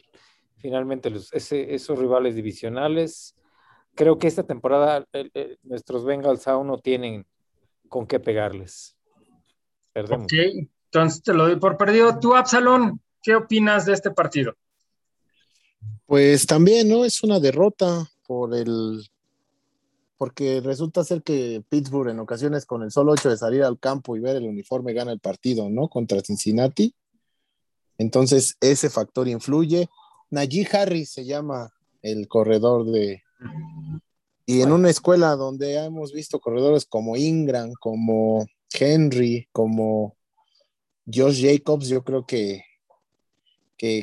finalmente 0.57 1.09
los, 1.09 1.33
esos 1.33 1.97
rivales 1.97 2.35
divisionales. 2.35 3.35
Creo 3.95 4.17
que 4.17 4.27
esta 4.27 4.43
temporada 4.43 5.05
el- 5.11 5.31
el- 5.33 5.59
nuestros 5.63 6.05
Bengals 6.05 6.47
aún 6.47 6.67
no 6.67 6.77
tienen 6.79 7.25
con 7.89 8.07
qué 8.07 8.19
pegarles. 8.19 8.95
Perdemos. 9.93 10.25
Ok. 10.25 10.69
Entonces 10.85 11.21
te 11.23 11.33
lo 11.33 11.43
doy 11.45 11.57
por 11.57 11.77
perdido. 11.77 12.19
Tú, 12.19 12.35
Absalón, 12.35 13.01
¿qué 13.21 13.35
opinas 13.35 13.85
de 13.85 13.93
este 13.93 14.11
partido? 14.11 14.53
Pues 16.05 16.45
también, 16.45 16.89
¿no? 16.89 17.05
Es 17.05 17.23
una 17.23 17.39
derrota 17.39 18.09
por 18.27 18.53
el. 18.55 19.07
Porque 20.17 20.61
resulta 20.61 21.03
ser 21.03 21.23
que 21.23 21.63
Pittsburgh 21.67 22.09
en 22.09 22.19
ocasiones 22.19 22.65
con 22.65 22.83
el 22.83 22.91
solo 22.91 23.13
hecho 23.15 23.29
de 23.29 23.37
salir 23.37 23.63
al 23.63 23.79
campo 23.79 24.15
y 24.15 24.19
ver 24.19 24.35
el 24.35 24.43
uniforme 24.47 24.93
gana 24.93 25.11
el 25.11 25.19
partido, 25.19 25.69
¿no? 25.69 25.87
Contra 25.89 26.21
Cincinnati. 26.21 26.93
Entonces 27.97 28.55
ese 28.61 28.89
factor 28.89 29.27
influye. 29.27 29.89
Najee 30.29 30.67
Harris 30.71 31.11
se 31.11 31.25
llama 31.25 31.71
el 32.01 32.27
corredor 32.27 32.85
de... 32.91 33.23
Y 34.45 34.61
en 34.61 34.71
una 34.71 34.89
escuela 34.89 35.35
donde 35.35 35.75
hemos 35.75 36.13
visto 36.13 36.39
corredores 36.39 36.85
como 36.85 37.15
Ingram, 37.15 37.71
como 37.79 38.45
Henry, 38.73 39.47
como 39.51 40.17
Josh 41.05 41.45
Jacobs, 41.45 41.87
yo 41.87 42.03
creo 42.03 42.25
que 42.25 42.63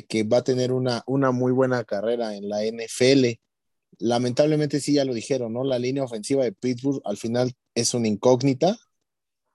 que, 0.07 0.23
va 0.23 0.37
a 0.37 0.43
tener 0.43 0.73
una, 0.73 1.03
una 1.07 1.31
muy 1.31 1.53
buena 1.53 1.85
carrera 1.85 2.35
en 2.35 2.49
la 2.49 2.65
NFL. 2.65 3.39
Lamentablemente 3.99 4.81
sí, 4.81 4.93
ya 4.93 5.05
lo 5.05 5.13
dijeron, 5.13 5.53
¿no? 5.53 5.63
La 5.63 5.79
línea 5.79 6.03
ofensiva 6.03 6.43
de 6.43 6.51
Pittsburgh 6.51 7.01
al 7.05 7.15
final 7.15 7.53
es 7.75 7.93
una 7.93 8.09
incógnita. 8.09 8.77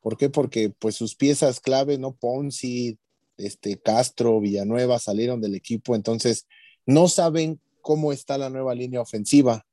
¿Por 0.00 0.16
qué? 0.16 0.30
Porque 0.30 0.70
pues 0.70 0.94
sus 0.94 1.14
piezas 1.14 1.60
clave, 1.60 1.98
¿no? 1.98 2.14
Ponzi, 2.14 2.98
este, 3.36 3.78
Castro, 3.78 4.40
Villanueva 4.40 4.98
salieron 4.98 5.42
del 5.42 5.54
equipo, 5.54 5.94
entonces 5.94 6.46
no 6.86 7.08
saben 7.08 7.60
cómo 7.82 8.12
está 8.12 8.38
la 8.38 8.48
nueva 8.48 8.74
línea 8.74 9.02
ofensiva. 9.02 9.66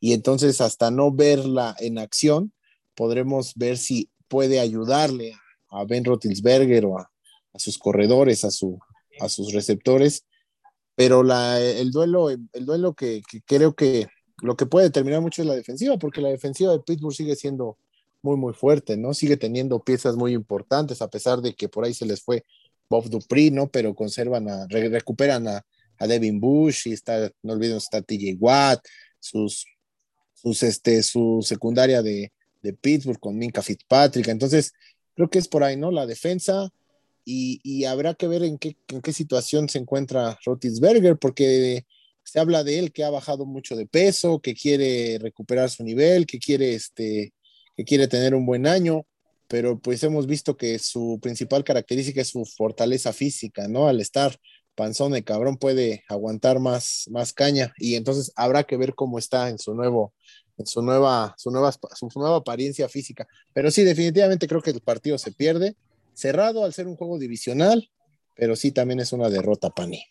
Y 0.00 0.14
entonces 0.14 0.60
hasta 0.60 0.90
no 0.90 1.12
verla 1.12 1.76
en 1.78 1.98
acción, 1.98 2.52
podremos 2.94 3.54
ver 3.54 3.76
si 3.76 4.10
puede 4.28 4.58
ayudarle 4.58 5.34
a 5.68 5.84
Ben 5.84 6.04
Roethlisberger 6.04 6.86
o 6.86 6.98
a, 6.98 7.10
sus 7.56 7.78
corredores, 7.78 8.44
a 8.44 8.50
su, 8.50 8.78
a 9.20 9.28
sus 9.28 9.52
receptores, 9.52 10.24
pero 10.94 11.22
la, 11.22 11.60
el 11.60 11.90
duelo, 11.90 12.30
el 12.30 12.66
duelo 12.66 12.94
que, 12.94 13.22
creo 13.46 13.74
que 13.74 14.06
lo 14.42 14.56
que 14.56 14.66
puede 14.66 14.86
determinar 14.86 15.20
mucho 15.20 15.42
es 15.42 15.48
la 15.48 15.54
defensiva, 15.54 15.98
porque 15.98 16.20
la 16.20 16.28
defensiva 16.28 16.72
de 16.72 16.80
Pittsburgh 16.80 17.14
sigue 17.14 17.36
siendo 17.36 17.78
muy, 18.22 18.36
muy 18.36 18.52
fuerte, 18.52 18.96
¿no? 18.96 19.14
Sigue 19.14 19.36
teniendo 19.36 19.82
piezas 19.82 20.16
muy 20.16 20.32
importantes, 20.32 21.02
a 21.02 21.08
pesar 21.08 21.40
de 21.40 21.54
que 21.54 21.68
por 21.68 21.84
ahí 21.84 21.94
se 21.94 22.06
les 22.06 22.22
fue 22.22 22.44
Bob 22.88 23.08
Dupree, 23.08 23.50
¿no? 23.50 23.70
Pero 23.70 23.94
conservan 23.94 24.48
a, 24.48 24.66
re, 24.68 24.88
recuperan 24.88 25.48
a, 25.48 25.64
a, 25.98 26.06
Devin 26.06 26.40
Bush 26.40 26.88
y 26.88 26.92
está, 26.92 27.30
no 27.42 27.54
olviden, 27.54 27.78
está 27.78 28.02
TJ 28.02 28.36
Watt, 28.38 28.80
sus, 29.18 29.64
sus, 30.42 30.62
este, 30.62 31.02
su 31.02 31.40
secundaria 31.42 32.02
de, 32.02 32.32
de 32.62 32.72
Pittsburgh 32.72 33.20
con 33.20 33.36
Minka 33.36 33.62
Fitzpatrick, 33.62 34.28
entonces 34.28 34.72
creo 35.14 35.28
que 35.28 35.38
es 35.38 35.48
por 35.48 35.64
ahí, 35.64 35.76
¿no? 35.76 35.90
La 35.90 36.06
defensa, 36.06 36.70
y, 37.24 37.60
y, 37.62 37.84
habrá 37.84 38.14
que 38.14 38.26
ver 38.26 38.42
en 38.42 38.58
qué, 38.58 38.76
en 38.88 39.02
qué 39.02 39.12
situación 39.12 39.68
se 39.68 39.78
encuentra 39.78 40.38
Rotisberger, 40.44 41.16
porque 41.18 41.84
se 42.24 42.40
habla 42.40 42.64
de 42.64 42.78
él 42.78 42.92
que 42.92 43.04
ha 43.04 43.10
bajado 43.10 43.44
mucho 43.44 43.76
de 43.76 43.86
peso, 43.86 44.40
que 44.40 44.54
quiere 44.54 45.18
recuperar 45.18 45.70
su 45.70 45.84
nivel, 45.84 46.26
que 46.26 46.38
quiere, 46.38 46.74
este, 46.74 47.32
que 47.76 47.84
quiere 47.84 48.08
tener 48.08 48.34
un 48.34 48.46
buen 48.46 48.66
año, 48.66 49.06
pero 49.48 49.78
pues 49.78 50.02
hemos 50.04 50.26
visto 50.26 50.56
que 50.56 50.78
su 50.78 51.18
principal 51.20 51.64
característica 51.64 52.20
es 52.20 52.28
su 52.28 52.44
fortaleza 52.44 53.12
física, 53.12 53.68
¿no? 53.68 53.88
Al 53.88 54.00
estar 54.00 54.38
panzón 54.80 55.12
de 55.12 55.22
cabrón 55.22 55.58
puede 55.58 56.04
aguantar 56.08 56.58
más, 56.58 57.04
más 57.10 57.34
caña 57.34 57.74
y 57.76 57.96
entonces 57.96 58.32
habrá 58.34 58.64
que 58.64 58.78
ver 58.78 58.94
cómo 58.94 59.18
está 59.18 59.50
en 59.50 59.58
su 59.58 59.74
nuevo, 59.74 60.14
en 60.56 60.64
su 60.64 60.80
nueva, 60.80 61.34
su 61.36 61.50
nueva, 61.50 61.70
su 61.70 62.08
nueva 62.14 62.36
apariencia 62.36 62.88
física. 62.88 63.28
Pero 63.52 63.70
sí, 63.70 63.84
definitivamente 63.84 64.48
creo 64.48 64.62
que 64.62 64.70
el 64.70 64.80
partido 64.80 65.18
se 65.18 65.32
pierde 65.32 65.76
cerrado 66.14 66.64
al 66.64 66.72
ser 66.72 66.86
un 66.86 66.96
juego 66.96 67.18
divisional, 67.18 67.90
pero 68.34 68.56
sí 68.56 68.72
también 68.72 69.00
es 69.00 69.12
una 69.12 69.28
derrota, 69.28 69.68
Pani. 69.68 70.02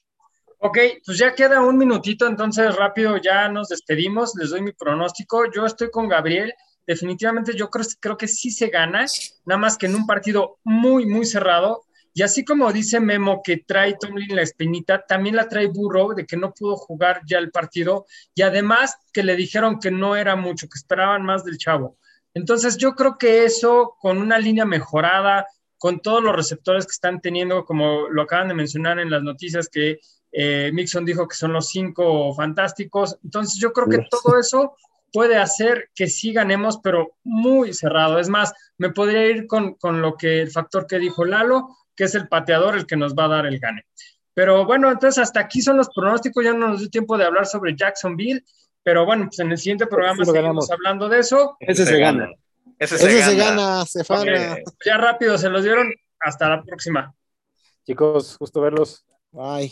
Ok, 0.60 0.78
pues 1.04 1.18
ya 1.18 1.34
queda 1.34 1.62
un 1.62 1.76
minutito, 1.76 2.28
entonces 2.28 2.76
rápido 2.76 3.18
ya 3.18 3.50
nos 3.50 3.70
despedimos. 3.70 4.36
Les 4.36 4.52
doy 4.52 4.62
mi 4.62 4.74
pronóstico. 4.74 5.52
Yo 5.52 5.66
estoy 5.66 5.90
con 5.90 6.08
Gabriel. 6.08 6.54
Definitivamente 6.86 7.56
yo 7.56 7.72
creo, 7.72 7.88
creo 8.00 8.18
que 8.18 8.28
sí 8.28 8.52
se 8.52 8.68
gana, 8.68 9.08
nada 9.46 9.60
más 9.60 9.78
que 9.78 9.88
en 9.88 9.96
un 9.96 10.06
partido 10.06 10.60
muy, 10.64 11.08
muy 11.08 11.26
cerrado. 11.26 11.86
Y 12.14 12.22
así 12.22 12.44
como 12.44 12.72
dice 12.74 13.00
Memo 13.00 13.42
que 13.44 13.58
trae 13.58 13.96
Tomlin 14.00 14.36
la 14.36 14.42
espinita, 14.42 15.06
también 15.06 15.36
la 15.36 15.48
trae 15.48 15.68
Burrow 15.68 16.14
de 16.14 16.26
que 16.26 16.38
no 16.38 16.54
pudo 16.54 16.76
jugar 16.76 17.22
ya 17.26 17.38
el 17.38 17.52
partido 17.52 18.06
y 18.36 18.42
además 18.42 18.98
que 19.14 19.24
le 19.24 19.36
dijeron 19.36 19.80
que 19.80 19.92
no 19.92 20.16
era 20.16 20.36
mucho, 20.36 20.68
que 20.68 20.78
esperaban 20.78 21.24
más 21.24 21.44
del 21.44 21.58
chavo. 21.58 21.98
Entonces 22.34 22.78
yo 22.78 22.96
creo 22.96 23.18
que 23.18 23.46
eso 23.46 23.96
con 24.00 24.18
una 24.18 24.40
línea 24.40 24.66
mejorada, 24.66 25.48
con 25.78 26.02
todos 26.02 26.22
los 26.22 26.36
receptores 26.36 26.86
que 26.86 26.92
están 26.92 27.22
teniendo, 27.22 27.66
como 27.66 28.10
lo 28.10 28.22
acaban 28.22 28.50
de 28.50 28.54
mencionar 28.54 29.00
en 29.00 29.10
las 29.10 29.24
noticias 29.24 29.70
que 29.70 30.00
eh, 30.32 30.72
Mixon 30.74 31.06
dijo 31.06 31.28
que 31.28 31.36
son 31.36 31.54
los 31.54 31.70
cinco 31.70 32.34
fantásticos. 32.36 33.18
Entonces 33.24 33.60
yo 33.60 33.72
creo 33.72 33.88
que 33.88 34.06
todo 34.10 34.38
eso 34.40 34.76
puede 35.12 35.38
hacer 35.38 35.90
que 35.96 36.08
sí 36.08 36.34
ganemos, 36.34 36.80
pero 36.84 37.16
muy 37.24 37.74
cerrado. 37.74 38.20
Es 38.20 38.30
más, 38.30 38.54
me 38.78 38.92
podría 38.92 39.26
ir 39.28 39.48
con, 39.48 39.76
con 39.76 40.02
lo 40.02 40.16
que 40.16 40.42
el 40.42 40.52
factor 40.52 40.86
que 40.86 41.00
dijo 41.00 41.26
Lalo, 41.26 41.76
que 42.00 42.06
es 42.06 42.16
el 42.16 42.30
pateador 42.30 42.78
el 42.78 42.86
que 42.86 42.96
nos 42.96 43.14
va 43.14 43.26
a 43.26 43.28
dar 43.28 43.46
el 43.46 43.60
gane. 43.60 43.86
Pero 44.34 44.66
bueno, 44.66 44.90
entonces 44.90 45.22
hasta 45.22 45.42
aquí 45.42 45.62
son 45.62 45.76
los 45.76 45.90
pronósticos, 45.94 46.46
ya 46.46 46.54
no 46.54 46.70
nos 46.70 46.80
dio 46.80 46.90
tiempo 46.90 47.18
de 47.18 47.26
hablar 47.26 47.46
sobre 47.46 47.76
Jacksonville, 47.76 48.42
pero 48.82 49.06
bueno, 49.06 49.26
pues 49.26 49.40
en 49.40 49.52
el 49.52 49.58
siguiente 49.58 49.86
programa 49.86 50.24
seguimos 50.24 50.34
ganamos. 50.34 50.72
hablando 50.72 51.10
de 51.10 51.20
eso. 51.20 51.58
Ese 51.60 51.86
se 51.86 52.00
gana. 52.00 52.30
Ese 52.80 52.98
se 52.98 53.06
Ese 53.06 53.32
se 53.32 53.36
gana. 53.36 53.84
se 53.86 54.02
gana. 54.08 54.58
Ya 54.86 54.98
rápido 54.98 55.38
se 55.38 55.50
los 55.50 55.62
dieron, 55.62 55.92
hasta 56.22 56.48
la 56.48 56.64
próxima. 56.64 57.14
Chicos, 57.86 58.38
gusto 58.40 58.62
verlos. 58.62 59.06
Bye. 59.34 59.70